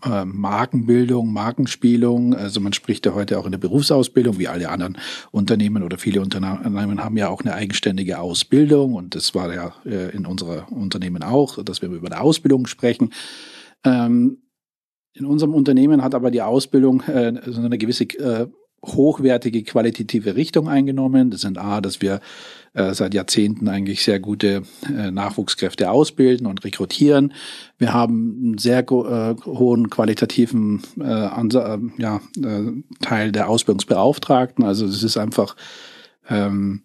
äh, 0.06 0.24
Markenbildung, 0.24 1.34
Markenspielung. 1.34 2.34
Also 2.34 2.62
man 2.62 2.71
spricht 2.71 3.06
ja 3.06 3.13
heute 3.13 3.38
auch 3.38 3.45
in 3.45 3.52
der 3.52 3.60
Berufsausbildung, 3.60 4.39
wie 4.39 4.47
alle 4.47 4.69
anderen 4.69 4.97
Unternehmen 5.32 5.84
oder 5.84 5.97
viele 5.97 6.21
Unternehmen 6.21 7.04
haben 7.04 7.17
ja 7.17 7.28
auch 7.28 7.41
eine 7.41 7.54
eigenständige 7.54 8.19
Ausbildung 8.19 8.93
und 8.93 9.13
das 9.13 9.36
war 9.36 9.54
ja 9.54 9.76
äh, 9.86 10.15
in 10.15 10.26
unserer 10.26 10.71
Unternehmen 10.71 11.21
auch, 11.21 11.62
dass 11.65 11.82
wir 11.82 11.89
über 11.89 12.08
eine 12.08 12.21
Ausbildung 12.21 12.65
sprechen. 12.65 13.12
Ähm, 13.84 14.38
in 15.13 15.26
unserem 15.26 15.54
Unternehmen 15.54 16.04
hat 16.04 16.15
aber 16.15 16.32
die 16.32 16.41
Ausbildung 16.41 17.02
äh, 17.02 17.34
so 17.46 17.62
eine 17.62 17.78
gewisse 17.78 18.06
äh, 18.06 18.48
hochwertige 18.84 19.63
qualitative 19.63 20.36
Richtung 20.36 20.67
eingenommen. 20.67 21.30
Das 21.30 21.41
sind 21.41 21.58
A, 21.58 21.82
dass 21.82 22.02
wir 22.02 22.20
äh, 22.74 22.94
seit 22.94 23.13
Jahrzehnten 23.13 23.67
eigentlich 23.67 24.04
sehr 24.04 24.20
gute 24.20 24.63
äh, 24.89 25.12
Nachwuchskräfte 25.12 25.91
ausbilden 25.91 26.48
und 26.48 26.63
rekrutieren. 26.63 27.34
Wir 27.78 27.94
haben 27.94 28.39
einen 28.44 28.58
sehr 28.58 28.80
äh, 28.80 29.36
hohen 29.46 29.89
qualitativen 29.89 30.82
äh, 31.00 31.04
äh, 31.04 31.78
ja, 31.98 32.22
äh, 32.44 32.72
Teil 33.02 33.32
der 33.32 33.50
Ausbildungsbeauftragten. 33.50 34.65
Also 34.65 34.86
es 34.86 35.04
ist 35.04 35.17
einfach 35.17 35.56
ähm, 36.28 36.84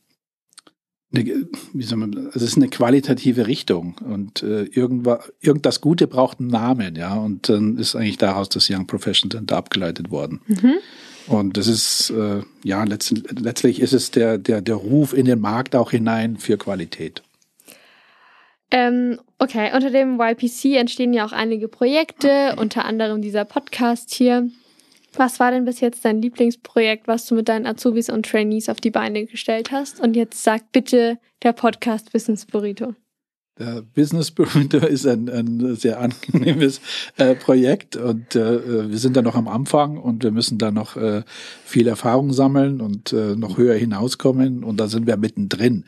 eine, 1.15 1.47
wie 1.73 1.83
soll 1.83 1.99
man, 1.99 2.31
es 2.35 2.43
ist 2.43 2.57
eine 2.57 2.69
qualitative 2.69 3.47
Richtung 3.47 3.97
und 4.05 4.43
äh, 4.43 4.65
irgendwas, 4.65 5.33
irgendwas 5.41 5.81
Gute 5.81 6.07
braucht 6.07 6.41
einen 6.41 6.49
Namen, 6.49 6.97
ja, 6.97 7.15
und 7.15 7.49
dann 7.49 7.79
ist 7.79 7.95
eigentlich 7.95 8.19
daraus 8.19 8.49
das 8.49 8.69
Young 8.71 8.87
Profession 8.87 9.31
Center 9.31 9.57
abgeleitet 9.57 10.11
worden. 10.11 10.41
Mhm. 10.47 10.75
Und 11.29 11.57
das 11.57 11.67
ist, 11.67 12.11
äh, 12.11 12.43
ja, 12.65 12.85
letztlich, 12.85 13.25
letztlich 13.39 13.81
ist 13.81 13.93
es 13.93 14.11
der, 14.11 14.39
der, 14.39 14.61
der 14.63 14.77
Ruf 14.77 15.13
in 15.13 15.27
den 15.27 15.41
Markt 15.41 15.75
auch 15.75 15.91
hinein 15.91 16.37
für 16.37 16.57
Qualität. 16.57 17.23
Ähm, 18.71 19.19
okay, 19.39 19.71
unter 19.75 19.91
dem 19.91 20.21
YPC 20.21 20.77
entstehen 20.77 21.13
ja 21.13 21.25
auch 21.25 21.33
einige 21.33 21.69
Projekte, 21.69 22.57
unter 22.59 22.85
anderem 22.85 23.23
dieser 23.23 23.45
Podcast 23.45 24.13
hier. 24.13 24.49
Was 25.19 25.41
war 25.41 25.51
denn 25.51 25.65
bis 25.65 25.81
jetzt 25.81 26.05
dein 26.05 26.21
Lieblingsprojekt, 26.21 27.09
was 27.09 27.25
du 27.27 27.35
mit 27.35 27.49
deinen 27.49 27.67
Azubis 27.67 28.11
und 28.11 28.27
Trainees 28.27 28.69
auf 28.69 28.83
die 28.83 28.91
Beine 28.91 29.25
gestellt 29.25 29.73
hast? 29.73 29.99
Und 29.99 30.15
jetzt 30.15 30.43
sag 30.43 30.73
bitte 30.73 31.19
der 31.43 31.55
Podcast 31.55 32.13
Business 32.13 32.45
Burrito. 32.45 32.95
Der 33.59 33.83
Business 33.95 34.31
Burrito 34.31 34.77
ist 34.87 35.07
ein, 35.07 35.31
ein 35.31 35.77
sehr 35.77 35.99
angenehmes 35.99 36.81
äh, 37.17 37.35
Projekt 37.35 37.97
und 37.97 38.37
äh, 38.37 38.91
wir 38.91 38.99
sind 38.99 39.17
da 39.17 39.23
noch 39.23 39.35
am 39.35 39.49
Anfang 39.49 39.97
und 39.97 40.23
wir 40.23 40.31
müssen 40.31 40.59
da 40.59 40.71
noch 40.71 40.97
äh, 40.97 41.23
viel 41.65 41.89
Erfahrung 41.89 42.35
sammeln 42.35 42.83
und 42.83 43.15
äh, 43.15 43.35
noch 43.35 43.57
höher 43.57 43.75
hinauskommen 43.75 44.63
und 44.63 44.79
da 44.79 44.89
sind 44.89 45.07
wir 45.07 45.17
mittendrin. 45.17 45.85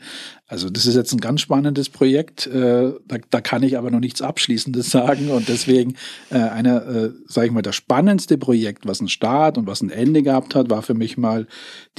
Also 0.47 0.71
das 0.71 0.87
ist 0.87 0.95
jetzt 0.95 1.13
ein 1.13 1.19
ganz 1.19 1.41
spannendes 1.41 1.89
Projekt, 1.89 2.47
äh, 2.47 2.91
da, 3.07 3.17
da 3.29 3.39
kann 3.39 3.61
ich 3.61 3.77
aber 3.77 3.91
noch 3.91 3.99
nichts 3.99 4.23
Abschließendes 4.23 4.89
sagen 4.91 5.29
und 5.29 5.47
deswegen 5.47 5.93
äh, 6.31 6.37
einer, 6.37 6.87
äh, 6.87 7.11
sage 7.27 7.47
ich 7.47 7.53
mal, 7.53 7.61
das 7.61 7.75
spannendste 7.75 8.39
Projekt, 8.39 8.87
was 8.87 8.99
einen 8.99 9.09
Start 9.09 9.59
und 9.59 9.67
was 9.67 9.83
ein 9.83 9.91
Ende 9.91 10.23
gehabt 10.23 10.55
hat, 10.55 10.71
war 10.71 10.81
für 10.81 10.95
mich 10.95 11.19
mal 11.19 11.45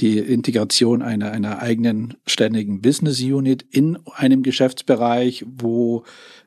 die 0.01 0.17
Integration 0.17 1.01
einer, 1.01 1.31
einer 1.31 1.59
eigenen 1.59 2.15
ständigen 2.27 2.81
Business 2.81 3.21
Unit 3.21 3.65
in 3.71 3.97
einem 4.15 4.43
Geschäftsbereich, 4.43 5.45
wo 5.61 6.03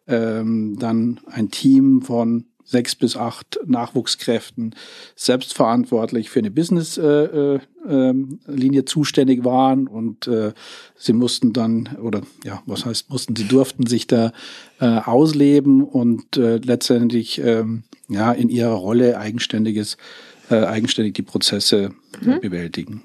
ähm, 0.07 0.77
dann 0.79 1.20
ein 1.27 1.50
Team 1.50 2.03
von 2.03 2.46
sechs 2.64 2.94
bis 2.96 3.16
acht 3.16 3.61
Nachwuchskräften 3.66 4.74
selbstverantwortlich 5.14 6.31
für 6.31 6.38
eine 6.38 6.50
Business-Linie 6.50 7.61
äh, 8.48 8.77
äh, 8.79 8.85
zuständig 8.85 9.44
waren 9.44 9.87
und 9.87 10.27
äh, 10.27 10.53
sie 10.96 11.12
mussten 11.12 11.53
dann 11.53 11.90
oder 12.03 12.22
ja 12.42 12.62
was 12.66 12.87
heißt 12.87 13.11
mussten 13.11 13.37
sie 13.37 13.46
durften 13.46 13.87
sich 13.87 14.07
da 14.07 14.33
äh, 14.81 14.87
ausleben 14.87 15.85
und 15.85 16.38
äh, 16.38 16.57
letztendlich 16.57 17.38
ähm, 17.38 17.83
ja 18.09 18.33
in 18.33 18.48
ihrer 18.48 18.72
Rolle 18.74 19.18
eigenständiges 19.18 19.98
äh, 20.50 20.64
eigenständig 20.64 21.14
die 21.14 21.22
Prozesse 21.22 21.90
mhm. 22.22 22.40
bewältigen. 22.40 23.05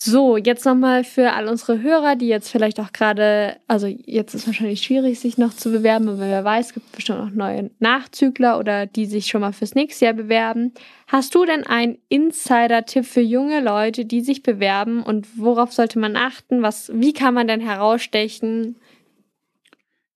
So, 0.00 0.36
jetzt 0.36 0.64
nochmal 0.64 1.02
für 1.02 1.32
all 1.32 1.48
unsere 1.48 1.82
Hörer, 1.82 2.14
die 2.14 2.28
jetzt 2.28 2.50
vielleicht 2.50 2.78
auch 2.78 2.92
gerade, 2.92 3.56
also 3.66 3.88
jetzt 3.88 4.32
ist 4.32 4.46
wahrscheinlich 4.46 4.80
schwierig, 4.80 5.18
sich 5.18 5.38
noch 5.38 5.52
zu 5.52 5.72
bewerben, 5.72 6.08
aber 6.08 6.20
wer 6.20 6.44
weiß, 6.44 6.68
es 6.68 6.74
gibt 6.74 6.92
bestimmt 6.92 7.18
auch 7.18 7.30
neue 7.30 7.72
Nachzügler 7.80 8.60
oder 8.60 8.86
die 8.86 9.06
sich 9.06 9.26
schon 9.26 9.40
mal 9.40 9.52
fürs 9.52 9.74
nächste 9.74 10.04
Jahr 10.04 10.14
bewerben. 10.14 10.72
Hast 11.08 11.34
du 11.34 11.44
denn 11.44 11.64
einen 11.66 11.98
Insider-Tipp 12.10 13.06
für 13.06 13.22
junge 13.22 13.60
Leute, 13.60 14.04
die 14.04 14.20
sich 14.20 14.44
bewerben 14.44 15.02
und 15.02 15.26
worauf 15.36 15.72
sollte 15.72 15.98
man 15.98 16.14
achten? 16.14 16.62
Was, 16.62 16.92
wie 16.94 17.12
kann 17.12 17.34
man 17.34 17.48
denn 17.48 17.60
herausstechen? 17.60 18.76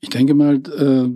Ich 0.00 0.10
denke 0.10 0.34
mal, 0.34 0.62
äh, 0.78 1.10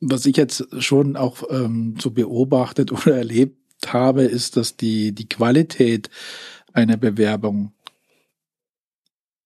was 0.00 0.26
ich 0.26 0.36
jetzt 0.36 0.66
schon 0.82 1.16
auch 1.16 1.44
ähm, 1.48 1.94
so 2.00 2.10
beobachtet 2.10 2.90
oder 3.06 3.18
erlebt 3.18 3.56
habe, 3.86 4.24
ist, 4.24 4.56
dass 4.56 4.76
die, 4.76 5.12
die 5.12 5.28
Qualität 5.28 6.10
einer 6.72 6.96
Bewerbung 6.96 7.70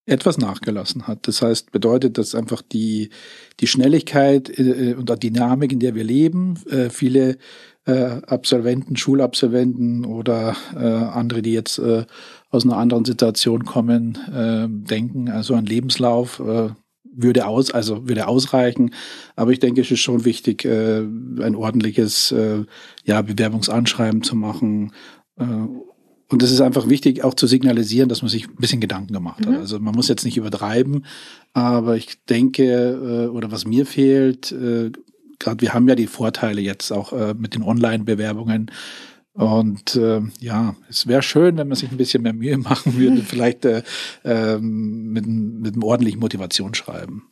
etwas 0.09 0.39
nachgelassen 0.39 1.07
hat. 1.07 1.29
Das 1.29 1.43
heißt, 1.43 1.71
bedeutet, 1.71 2.19
dass 2.19 2.35
einfach 2.35 2.63
die, 2.63 3.11
die 3.61 3.67
Schnelligkeit 3.67 4.59
äh, 4.59 4.95
und 4.95 5.11
die 5.11 5.31
Dynamik, 5.31 5.73
in 5.73 5.81
der 5.81 5.95
wir 5.95 6.05
leben, 6.05 6.59
äh, 6.71 6.91
viele 6.91 7.37
äh, 7.87 8.21
Absolventen, 8.27 8.97
Schulabsolventen 8.97 10.05
oder 10.05 10.57
äh, 10.75 10.79
andere, 10.79 11.43
die 11.43 11.53
jetzt 11.53 11.79
äh, 11.79 12.05
aus 12.51 12.65
einer 12.65 12.77
anderen 12.77 13.05
Situation 13.05 13.65
kommen, 13.65 14.19
äh, 14.35 14.67
denken, 14.69 15.29
also 15.29 15.55
ein 15.55 15.67
Lebenslauf 15.67 16.41
äh, 16.41 16.71
würde 17.19 17.47
aus, 17.47 17.71
also 17.71 18.09
würde 18.09 18.29
ausreichen. 18.29 18.95
Aber 19.37 19.51
ich 19.51 19.59
denke, 19.59 19.81
es 19.81 19.91
ist 19.91 20.01
schon 20.01 20.25
wichtig, 20.25 20.65
äh, 20.65 21.01
ein 21.01 21.55
ordentliches 21.55 22.33
äh, 22.33 22.65
ja, 23.05 23.23
Bewerbungsanschreiben 23.23 24.23
zu 24.23 24.37
machen, 24.37 24.93
äh, 25.39 25.45
und 26.31 26.43
es 26.43 26.53
ist 26.53 26.61
einfach 26.61 26.89
wichtig, 26.89 27.25
auch 27.25 27.35
zu 27.35 27.47
signalisieren, 27.47 28.09
dass 28.09 28.21
man 28.23 28.29
sich 28.29 28.49
ein 28.49 28.57
bisschen 28.57 28.81
Gedanken 28.81 29.15
gemacht 29.15 29.47
hat. 29.47 29.55
Mhm. 29.55 29.61
Also 29.61 29.79
man 29.81 29.95
muss 29.95 30.09
jetzt 30.09 30.25
nicht 30.25 30.37
übertreiben, 30.37 31.07
aber 31.55 31.97
ich 31.97 32.23
denke, 32.27 32.65
äh, 32.65 33.29
oder 33.29 33.51
was 33.51 33.67
mir 33.67 33.87
fehlt, 33.87 34.53
äh, 34.53 34.93
gerade 35.39 35.61
wir 35.63 35.73
haben 35.73 35.89
ja 35.89 35.95
die 35.95 36.07
Vorteile 36.07 36.61
jetzt 36.61 36.93
auch 36.93 37.13
äh, 37.13 37.35
mit 37.35 37.55
den 37.55 37.63
Online-Bewerbungen. 37.63 38.71
Und 39.33 39.97
äh, 39.97 40.21
ja, 40.41 40.75
es 40.89 41.07
wäre 41.07 41.23
schön, 41.23 41.57
wenn 41.57 41.69
man 41.69 41.77
sich 41.77 41.91
ein 41.91 41.97
bisschen 41.97 42.23
mehr 42.23 42.35
Mühe 42.35 42.59
machen 42.59 42.99
würde, 42.99 43.23
vielleicht 43.27 43.65
äh, 43.65 43.83
äh, 44.25 44.59
mit, 44.59 45.27
mit 45.27 45.75
einem 45.75 45.83
ordentlichen 45.83 46.21
Motivationsschreiben. 46.21 47.23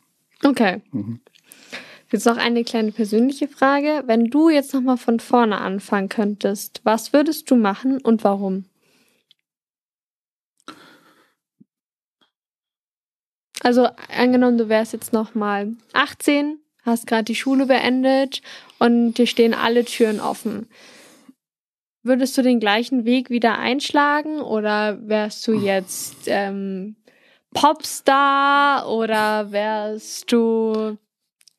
Okay. 0.43 0.81
Mhm. 0.91 1.19
Jetzt 2.11 2.25
noch 2.25 2.37
eine 2.37 2.63
kleine 2.63 2.93
persönliche 2.93 3.47
Frage. 3.47 4.03
Wenn 4.07 4.29
du 4.29 4.49
jetzt 4.49 4.73
nochmal 4.73 4.97
von 4.97 5.19
vorne 5.19 5.59
anfangen 5.59 6.07
könntest, 6.07 6.81
was 6.83 7.11
würdest 7.11 7.51
du 7.51 7.57
machen 7.57 7.99
und 8.01 8.23
warum? 8.23 8.63
Also 13.67 13.89
angenommen, 14.17 14.57
du 14.57 14.69
wärst 14.69 14.93
jetzt 14.93 15.11
noch 15.11 15.35
mal 15.35 15.73
18, 15.91 16.57
hast 16.83 17.05
gerade 17.05 17.25
die 17.25 17.35
Schule 17.35 17.65
beendet 17.65 18.41
und 18.79 19.15
dir 19.15 19.27
stehen 19.27 19.53
alle 19.53 19.83
Türen 19.83 20.21
offen. 20.21 20.69
Würdest 22.01 22.37
du 22.37 22.43
den 22.43 22.61
gleichen 22.61 23.03
Weg 23.03 23.29
wieder 23.29 23.59
einschlagen 23.59 24.39
oder 24.39 25.05
wärst 25.05 25.45
du 25.49 25.51
jetzt 25.51 26.15
ähm, 26.27 26.95
Popstar 27.53 28.89
oder 28.89 29.51
wärst 29.51 30.31
du 30.31 30.97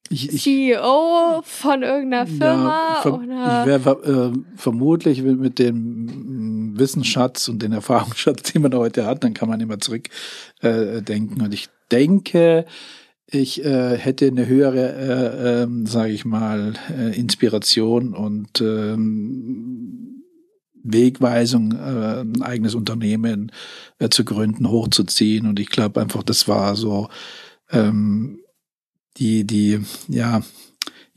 ich, 0.08 0.32
ich, 0.32 0.42
CEO 0.44 1.42
von 1.42 1.82
irgendeiner 1.82 2.26
Firma? 2.26 3.02
Ja? 3.04 3.60
Ich 3.60 3.66
wäre 3.66 4.32
äh, 4.32 4.38
vermutlich 4.56 5.22
mit, 5.22 5.38
mit, 5.38 5.58
dem 5.58 6.72
Wissensschatz 6.78 7.48
und 7.48 7.60
den 7.60 7.72
Erfahrungsschatz, 7.72 8.42
den 8.54 8.62
man 8.62 8.74
heute 8.74 9.04
hat, 9.04 9.24
dann 9.24 9.34
kann 9.34 9.50
man 9.50 9.60
immer 9.60 9.78
zurückdenken. 9.78 11.40
Äh, 11.40 11.44
und 11.44 11.52
ich 11.52 11.68
denke, 11.92 12.66
ich 13.30 13.64
äh, 13.64 13.96
hätte 13.98 14.26
eine 14.26 14.46
höhere, 14.46 14.94
äh, 14.94 15.62
ähm, 15.62 15.86
sage 15.86 16.12
ich 16.12 16.24
mal, 16.24 16.74
äh, 16.90 17.18
Inspiration 17.18 18.14
und 18.14 18.60
ähm, 18.60 20.24
Wegweisung, 20.82 21.72
äh, 21.72 22.20
ein 22.20 22.42
eigenes 22.42 22.74
Unternehmen 22.74 23.52
äh, 23.98 24.08
zu 24.08 24.24
gründen, 24.24 24.70
hochzuziehen. 24.70 25.46
Und 25.46 25.60
ich 25.60 25.68
glaube 25.68 26.00
einfach, 26.00 26.22
das 26.22 26.48
war 26.48 26.74
so 26.74 27.08
ähm, 27.70 28.40
die, 29.18 29.44
die, 29.44 29.80
ja, 30.08 30.42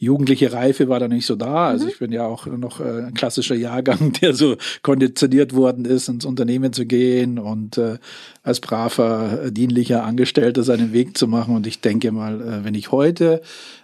jugendliche 0.01 0.51
Reife 0.51 0.89
war 0.89 0.99
da 0.99 1.07
nicht 1.07 1.27
so 1.27 1.35
da. 1.35 1.67
Also 1.67 1.85
mhm. 1.85 1.91
ich 1.91 1.99
bin 1.99 2.11
ja 2.11 2.25
auch 2.25 2.47
noch 2.47 2.79
äh, 2.79 3.03
ein 3.03 3.13
klassischer 3.13 3.53
Jahrgang, 3.53 4.11
der 4.21 4.33
so 4.33 4.57
konditioniert 4.81 5.53
worden 5.53 5.85
ist, 5.85 6.09
ins 6.09 6.25
Unternehmen 6.25 6.73
zu 6.73 6.87
gehen 6.87 7.37
und 7.37 7.77
äh, 7.77 7.99
als 8.41 8.59
braver, 8.59 9.43
äh, 9.45 9.51
dienlicher 9.51 10.03
Angestellter 10.03 10.63
seinen 10.63 10.91
Weg 10.91 11.17
zu 11.19 11.27
machen. 11.27 11.55
Und 11.55 11.67
ich 11.67 11.81
denke 11.81 12.11
mal, 12.11 12.41
äh, 12.41 12.65
wenn 12.65 12.73
ich 12.73 12.91
heute, 12.91 13.41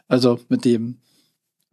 also 0.08 0.40
mit 0.50 0.66
dem 0.66 0.98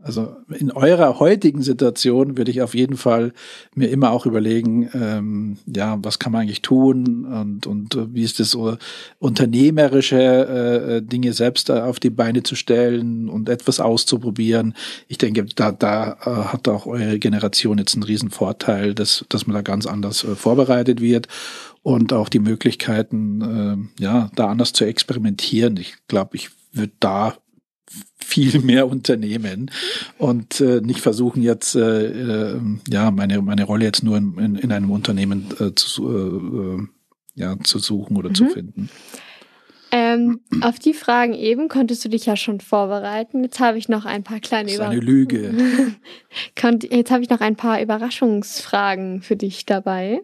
Also 0.05 0.37
in 0.59 0.71
eurer 0.71 1.19
heutigen 1.19 1.63
Situation 1.63 2.37
würde 2.37 2.51
ich 2.51 2.61
auf 2.61 2.75
jeden 2.75 2.99
Fall 2.99 3.33
mir 3.75 3.89
immer 3.89 4.11
auch 4.11 4.27
überlegen, 4.27 4.91
ähm, 4.93 5.57
ja, 5.65 5.97
was 6.03 6.19
kann 6.19 6.31
man 6.31 6.43
eigentlich 6.43 6.61
tun 6.61 7.25
und, 7.25 7.67
und 7.67 7.95
äh, 7.95 8.13
wie 8.13 8.23
ist 8.23 8.39
das 8.39 8.51
so 8.51 8.77
unternehmerische 9.19 10.21
äh, 10.21 11.03
Dinge 11.03 11.33
selbst 11.33 11.71
auf 11.71 12.01
die 12.01 12.11
Beine 12.11 12.43
zu 12.43 12.55
stellen 12.55 13.31
und 13.31 13.49
etwas 13.49 13.81
auszuprobieren. 13.81 14.75
Ich 15.09 15.17
denke, 15.17 15.47
da, 15.47 15.73
da 15.73 16.19
äh, 16.21 16.53
hat 16.53 16.69
auch 16.69 16.85
eure 16.85 17.19
Generation 17.19 17.79
jetzt 17.79 17.95
einen 17.95 18.03
riesen 18.03 18.31
Vorteil, 18.31 18.95
dass, 18.95 19.25
dass 19.31 19.47
man 19.47 19.55
da 19.55 19.63
ganz 19.63 19.87
anders 19.87 20.23
äh, 20.23 20.35
vorbereitet 20.35 21.01
wird 21.01 21.29
und 21.83 22.13
auch 22.13 22.29
die 22.29 22.41
Möglichkeiten, 22.41 23.89
äh, 23.99 24.03
ja, 24.03 24.31
da 24.35 24.49
anders 24.49 24.75
zu 24.75 24.85
experimentieren. 24.85 25.79
Ich 25.79 25.95
glaube, 26.09 26.37
ich 26.37 26.51
würde 26.73 26.93
da 27.01 27.35
viel 28.17 28.61
mehr 28.61 28.89
unternehmen 28.89 29.71
und 30.19 30.61
äh, 30.61 30.81
nicht 30.81 31.01
versuchen 31.01 31.43
jetzt 31.43 31.75
äh, 31.77 32.07
äh, 32.55 32.61
ja 32.89 33.11
meine 33.11 33.43
meine 33.43 33.65
Rolle 33.65 33.85
jetzt 33.85 34.03
nur 34.03 34.17
in, 34.17 34.39
in, 34.39 34.57
in 34.57 34.73
einem 34.73 34.91
Unternehmen 34.91 35.49
äh, 35.61 35.75
zu 35.75 36.11
äh, 36.11 36.77
äh 36.77 36.87
ja 37.37 37.59
zu 37.61 37.79
suchen 37.79 38.17
oder 38.17 38.29
mhm. 38.29 38.35
zu 38.35 38.47
finden. 38.47 38.89
Ähm, 39.97 40.41
auf 40.61 40.81
die 40.81 40.93
Fragen 40.93 41.35
eben 41.35 41.69
konntest 41.69 42.05
du 42.05 42.09
dich 42.09 42.27
ja 42.27 42.37
schon 42.37 42.59
vorbereiten. 42.59 43.45
Jetzt 43.45 43.61
habe 43.61 43.79
ich 43.79 43.89
noch 43.89 44.05
ein 44.05 44.25
paar 44.25 44.41
kleine 44.41 44.67
das 44.67 44.75
ist 44.75 44.81
eine 44.81 44.99
Lüge. 44.99 45.55
Jetzt 46.91 47.13
habe 47.13 47.23
ich 47.23 47.31
noch 47.31 47.41
ein 47.41 47.55
paar 47.55 47.81
Überraschungsfragen 47.81 49.23
für 49.23 49.37
dich 49.37 49.67
dabei. 49.67 50.21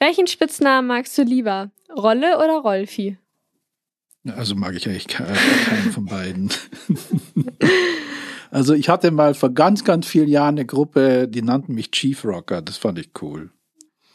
Welchen 0.00 0.26
Spitznamen 0.26 0.86
magst 0.86 1.16
du 1.16 1.22
lieber? 1.22 1.70
Rolle 1.96 2.36
oder 2.36 2.58
Rolfi? 2.58 3.16
Also 4.36 4.54
mag 4.54 4.74
ich 4.74 4.88
eigentlich 4.88 5.08
keinen 5.08 5.92
von 5.92 6.06
beiden. 6.06 6.50
also 8.50 8.74
ich 8.74 8.88
hatte 8.88 9.10
mal 9.10 9.34
vor 9.34 9.50
ganz, 9.50 9.84
ganz 9.84 10.06
vielen 10.06 10.28
Jahren 10.28 10.54
eine 10.54 10.64
Gruppe, 10.64 11.28
die 11.28 11.42
nannten 11.42 11.74
mich 11.74 11.90
Chief 11.90 12.24
Rocker. 12.24 12.62
Das 12.62 12.78
fand 12.78 12.98
ich 12.98 13.10
cool. 13.20 13.50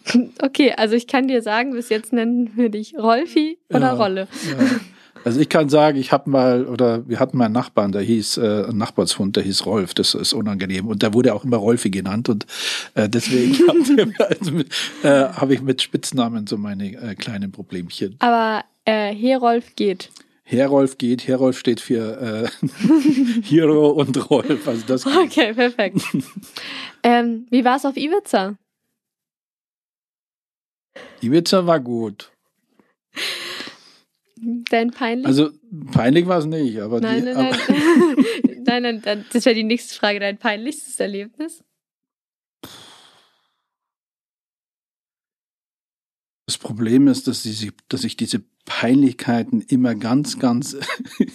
Okay, 0.42 0.74
also 0.76 0.96
ich 0.96 1.06
kann 1.06 1.28
dir 1.28 1.44
sagen, 1.44 1.72
bis 1.72 1.90
jetzt 1.90 2.14
nennen 2.14 2.52
wir 2.56 2.70
dich 2.70 2.96
Rolfi 2.98 3.60
oder 3.70 3.80
ja, 3.80 3.94
Rolle. 3.94 4.28
Ja. 4.50 4.80
Also 5.26 5.40
ich 5.40 5.50
kann 5.50 5.70
sagen, 5.70 5.98
ich 5.98 6.12
habe 6.12 6.30
mal, 6.30 6.66
oder 6.66 7.08
wir 7.08 7.20
hatten 7.20 7.38
mal 7.38 7.46
einen 7.46 7.54
Nachbarn, 7.54 7.92
der 7.92 8.02
hieß, 8.02 8.38
äh, 8.38 8.66
ein 8.70 8.78
Nachbarshund, 8.78 9.36
der 9.36 9.44
hieß 9.44 9.66
Rolf, 9.66 9.94
das 9.94 10.14
ist 10.14 10.34
unangenehm. 10.34 10.88
Und 10.88 11.02
der 11.02 11.14
wurde 11.14 11.34
auch 11.34 11.44
immer 11.44 11.58
Rolfi 11.58 11.90
genannt. 11.90 12.30
Und 12.30 12.46
äh, 12.96 13.10
deswegen 13.10 13.58
also 14.18 14.52
äh, 15.04 15.34
habe 15.34 15.54
ich 15.54 15.62
mit 15.62 15.82
Spitznamen 15.82 16.48
so 16.48 16.58
meine 16.58 16.94
äh, 16.94 17.16
kleinen 17.16 17.52
Problemchen. 17.52 18.16
Aber 18.20 18.64
äh, 18.86 19.14
Herolf 19.14 19.76
geht. 19.76 20.10
Herolf 20.44 20.98
geht, 20.98 21.28
Herolf 21.28 21.60
steht 21.60 21.80
für 21.80 22.50
äh, 22.64 22.68
Hero 23.44 23.90
und 23.90 24.32
Rolf. 24.32 24.68
Also 24.68 24.84
das 24.88 25.04
geht. 25.04 25.16
Okay, 25.16 25.54
perfekt. 25.54 26.02
ähm, 27.04 27.46
wie 27.52 27.64
war 27.64 27.76
es 27.76 27.86
auf 27.86 27.96
Ibiza? 27.96 28.56
Ibiza 31.22 31.68
war 31.68 31.80
gut. 31.80 32.32
Dein 34.70 34.92
peinlich? 34.92 35.26
Also 35.26 35.50
peinlich 35.92 36.28
war 36.28 36.40
es 36.40 36.46
nicht, 36.46 36.80
aber 36.80 37.02
nein, 37.02 37.26
die, 37.26 37.34
nein, 37.34 37.56
nein. 38.66 38.84
nein, 38.84 39.02
nein, 39.04 39.26
das 39.34 39.46
wäre 39.46 39.56
die 39.56 39.64
nächste 39.64 39.96
Frage. 39.96 40.20
Dein 40.20 40.38
peinlichstes 40.38 41.00
Erlebnis? 41.00 41.64
Das 46.46 46.58
Problem 46.58 47.08
ist, 47.08 47.28
dass, 47.28 47.44
die, 47.44 47.72
dass 47.90 48.04
ich 48.04 48.18
diese 48.18 48.42
Peinlichkeiten 48.66 49.62
immer 49.62 49.94
ganz, 49.94 50.40
ganz 50.40 50.76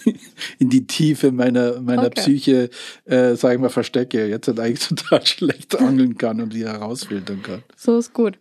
in 0.59 0.69
die 0.69 0.87
Tiefe 0.87 1.31
meiner, 1.31 1.81
meiner 1.81 2.07
okay. 2.07 2.21
Psyche, 2.21 2.69
äh, 3.05 3.35
sag 3.35 3.53
ich 3.53 3.59
mal, 3.59 3.69
verstecke. 3.69 4.27
Jetzt 4.27 4.47
halt 4.47 4.59
eigentlich 4.59 4.87
total 4.89 5.25
schlecht 5.25 5.77
angeln 5.77 6.17
kann 6.17 6.41
und 6.41 6.53
die 6.53 6.65
herausfiltern 6.65 7.41
kann. 7.43 7.63
So 7.77 7.97
ist 7.97 8.13
gut. 8.13 8.37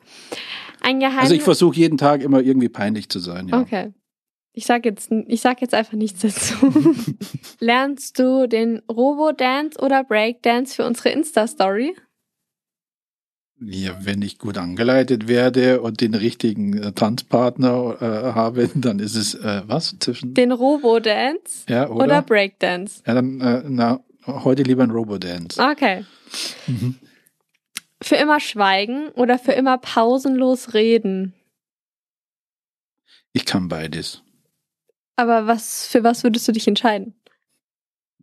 Ein 0.81 1.01
Geheim 1.01 1.19
also 1.19 1.35
ich 1.35 1.43
versuche 1.43 1.77
jeden 1.77 1.97
Tag 1.97 2.23
immer 2.23 2.41
irgendwie 2.41 2.69
peinlich 2.69 3.09
zu 3.09 3.19
sein. 3.21 3.49
Ja. 3.49 3.61
Okay. 3.61 3.93
Ich 4.57 4.67
sag 4.67 4.85
jetzt, 4.85 5.11
ich 5.27 5.41
sag 5.41 5.61
jetzt 5.61 5.75
einfach 5.75 5.95
nichts 5.95 6.21
dazu. 6.21 6.55
Lernst 7.59 8.21
du 8.21 8.47
den 8.47 8.83
Robo-Dance 8.89 9.81
oder 9.81 10.05
Breakdance 10.05 10.77
für 10.77 10.87
unsere 10.87 11.09
Insta-Story? 11.09 11.97
Ja, 13.61 13.97
wenn 14.01 14.23
ich 14.23 14.39
gut 14.39 14.57
angeleitet 14.57 15.27
werde 15.27 15.81
und 15.81 16.01
den 16.01 16.15
richtigen 16.15 16.81
äh, 16.81 16.93
Tanzpartner 16.93 17.97
äh, 18.01 18.33
habe, 18.33 18.71
dann 18.75 19.01
ist 19.01 19.17
es 19.17 19.35
äh, 19.35 19.63
was 19.67 19.97
zwischen 19.99 20.35
den 20.35 20.53
Robo-Dance 20.53 21.65
ja, 21.69 21.89
oder? 21.89 22.05
oder 22.05 22.23
Breakdance. 22.23 23.03
Ja, 23.07 23.15
dann 23.15 23.41
äh, 23.41 23.63
na, 23.67 24.05
heute 24.25 24.63
lieber 24.63 24.85
ein 24.85 24.91
Robo-Dance. 24.91 25.61
Okay. 25.61 26.05
Mhm. 26.69 26.97
Für 28.01 28.17
immer 28.17 28.39
schweigen 28.39 29.09
oder 29.11 29.39
für 29.39 29.53
immer 29.53 29.79
pausenlos 29.79 30.75
reden? 30.75 31.35
Ich 33.33 33.47
kann 33.47 33.69
beides. 33.69 34.23
Aber 35.17 35.47
was 35.47 35.87
für 35.87 36.03
was 36.03 36.25
würdest 36.25 36.47
du 36.49 36.53
dich 36.53 36.67
entscheiden? 36.67 37.15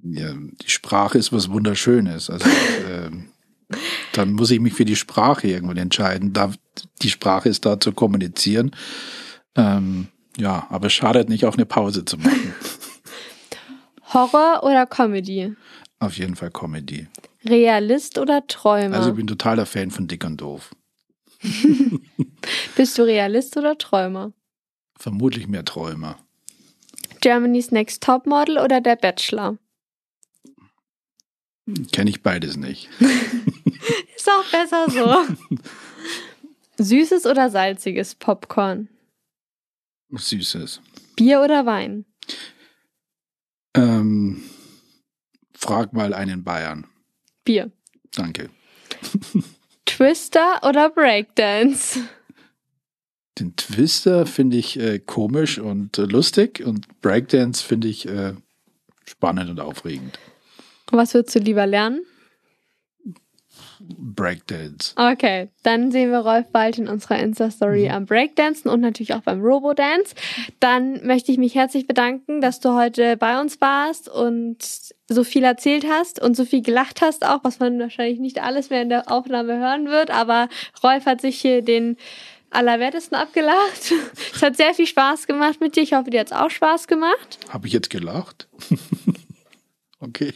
Ja, 0.03 0.33
die 0.33 0.69
Sprache 0.69 1.17
ist 1.17 1.31
was 1.31 1.49
Wunderschönes. 1.49 2.29
Also 2.29 2.49
ähm, 2.89 3.29
dann 4.13 4.33
muss 4.33 4.51
ich 4.51 4.59
mich 4.59 4.73
für 4.73 4.85
die 4.85 4.95
Sprache 4.95 5.47
irgendwann 5.47 5.77
entscheiden. 5.77 6.33
Da, 6.33 6.51
die 7.01 7.09
Sprache 7.09 7.49
ist 7.49 7.65
da 7.65 7.79
zu 7.79 7.93
kommunizieren. 7.93 8.71
Ähm, 9.55 10.07
ja, 10.37 10.67
aber 10.69 10.87
es 10.87 10.93
schadet 10.93 11.29
nicht, 11.29 11.45
auch 11.45 11.55
eine 11.55 11.65
Pause 11.65 12.05
zu 12.05 12.17
machen. 12.17 12.53
Horror 14.13 14.63
oder 14.63 14.85
Comedy? 14.85 15.55
Auf 15.99 16.17
jeden 16.17 16.35
Fall 16.35 16.51
Comedy. 16.51 17.07
Realist 17.45 18.17
oder 18.17 18.45
Träumer? 18.47 18.97
Also 18.97 19.09
ich 19.09 19.15
bin 19.15 19.27
totaler 19.27 19.65
Fan 19.65 19.91
von 19.91 20.07
Dick 20.07 20.23
und 20.25 20.41
Doof. 20.41 20.71
Bist 22.75 22.97
du 22.97 23.03
Realist 23.03 23.57
oder 23.57 23.77
Träumer? 23.77 24.33
Vermutlich 24.97 25.47
mehr 25.47 25.65
Träumer. 25.65 26.17
Germany's 27.21 27.71
Next 27.71 28.03
Topmodel 28.03 28.57
oder 28.57 28.81
der 28.81 28.95
Bachelor? 28.95 29.57
Kenne 31.91 32.09
ich 32.09 32.21
beides 32.21 32.57
nicht. 32.57 32.89
Ist 34.15 34.29
auch 34.29 34.51
besser 34.51 34.89
so. 34.89 35.55
Süßes 36.83 37.25
oder 37.25 37.49
salziges 37.49 38.15
Popcorn? 38.15 38.89
Süßes. 40.09 40.81
Bier 41.15 41.41
oder 41.41 41.65
Wein? 41.65 42.05
Ähm, 43.75 44.43
frag 45.53 45.93
mal 45.93 46.13
einen 46.13 46.43
Bayern. 46.43 46.87
Bier. 47.45 47.71
Danke. 48.15 48.49
Twister 49.85 50.59
oder 50.63 50.89
Breakdance? 50.89 51.99
Den 53.39 53.55
Twister 53.55 54.25
finde 54.25 54.57
ich 54.57 54.79
äh, 54.79 54.99
komisch 54.99 55.57
und 55.57 55.97
äh, 55.97 56.03
lustig 56.03 56.63
und 56.65 57.01
Breakdance 57.01 57.63
finde 57.63 57.87
ich 57.87 58.07
äh, 58.07 58.33
spannend 59.05 59.49
und 59.49 59.59
aufregend. 59.59 60.19
Was 60.91 61.13
würdest 61.13 61.35
du 61.35 61.39
lieber 61.39 61.65
lernen? 61.65 62.01
Breakdance. 63.97 64.93
Okay, 64.95 65.49
dann 65.63 65.91
sehen 65.91 66.11
wir 66.11 66.19
Rolf 66.19 66.47
bald 66.51 66.77
in 66.77 66.87
unserer 66.87 67.19
Insta-Story 67.19 67.85
mhm. 67.85 67.91
am 67.91 68.05
Breakdancen 68.05 68.69
und 68.69 68.81
natürlich 68.81 69.13
auch 69.13 69.21
beim 69.21 69.41
Robo-Dance. 69.41 70.15
Dann 70.59 71.05
möchte 71.05 71.31
ich 71.31 71.37
mich 71.37 71.55
herzlich 71.55 71.87
bedanken, 71.87 72.41
dass 72.41 72.59
du 72.59 72.75
heute 72.75 73.17
bei 73.17 73.39
uns 73.39 73.59
warst 73.59 74.07
und 74.09 74.57
so 75.07 75.23
viel 75.23 75.43
erzählt 75.43 75.85
hast 75.89 76.21
und 76.21 76.35
so 76.35 76.45
viel 76.45 76.61
gelacht 76.61 77.01
hast 77.01 77.25
auch, 77.25 77.43
was 77.43 77.59
man 77.59 77.79
wahrscheinlich 77.79 78.19
nicht 78.19 78.41
alles 78.41 78.69
mehr 78.69 78.81
in 78.81 78.89
der 78.89 79.11
Aufnahme 79.11 79.57
hören 79.57 79.87
wird, 79.87 80.11
aber 80.11 80.47
Rolf 80.83 81.05
hat 81.05 81.21
sich 81.21 81.39
hier 81.41 81.61
den 81.61 81.97
allerwertesten 82.51 83.17
abgelacht. 83.17 83.93
es 84.35 84.41
hat 84.41 84.57
sehr 84.57 84.73
viel 84.73 84.87
Spaß 84.87 85.27
gemacht 85.27 85.59
mit 85.59 85.75
dir. 85.75 85.83
Ich 85.83 85.93
hoffe, 85.93 86.09
dir 86.09 86.19
hat 86.19 86.27
es 86.27 86.33
auch 86.33 86.49
Spaß 86.49 86.87
gemacht. 86.87 87.39
Habe 87.49 87.67
ich 87.67 87.73
jetzt 87.73 87.89
gelacht? 87.89 88.47
okay. 89.99 90.33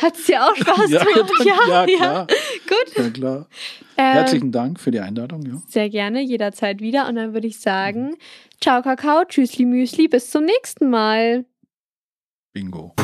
Hat 0.00 0.16
es 0.16 0.26
dir 0.26 0.44
auch 0.44 0.54
Spaß 0.54 0.90
ja, 0.90 1.04
gemacht? 1.04 1.32
Ja, 1.44 1.86
ja, 1.86 1.96
klar. 1.96 2.26
Gut. 2.68 2.96
Ja, 2.96 3.10
klar. 3.10 3.48
Ähm, 3.96 4.12
Herzlichen 4.12 4.52
Dank 4.52 4.78
für 4.78 4.90
die 4.90 5.00
Einladung. 5.00 5.42
Ja. 5.46 5.62
Sehr 5.68 5.88
gerne, 5.88 6.22
jederzeit 6.22 6.80
wieder. 6.80 7.08
Und 7.08 7.16
dann 7.16 7.32
würde 7.32 7.46
ich 7.46 7.60
sagen, 7.60 8.16
ciao 8.60 8.82
Kakao, 8.82 9.24
tschüssli 9.24 9.64
Müsli, 9.64 10.08
bis 10.08 10.30
zum 10.30 10.44
nächsten 10.44 10.90
Mal. 10.90 11.44
Bingo. 12.52 12.94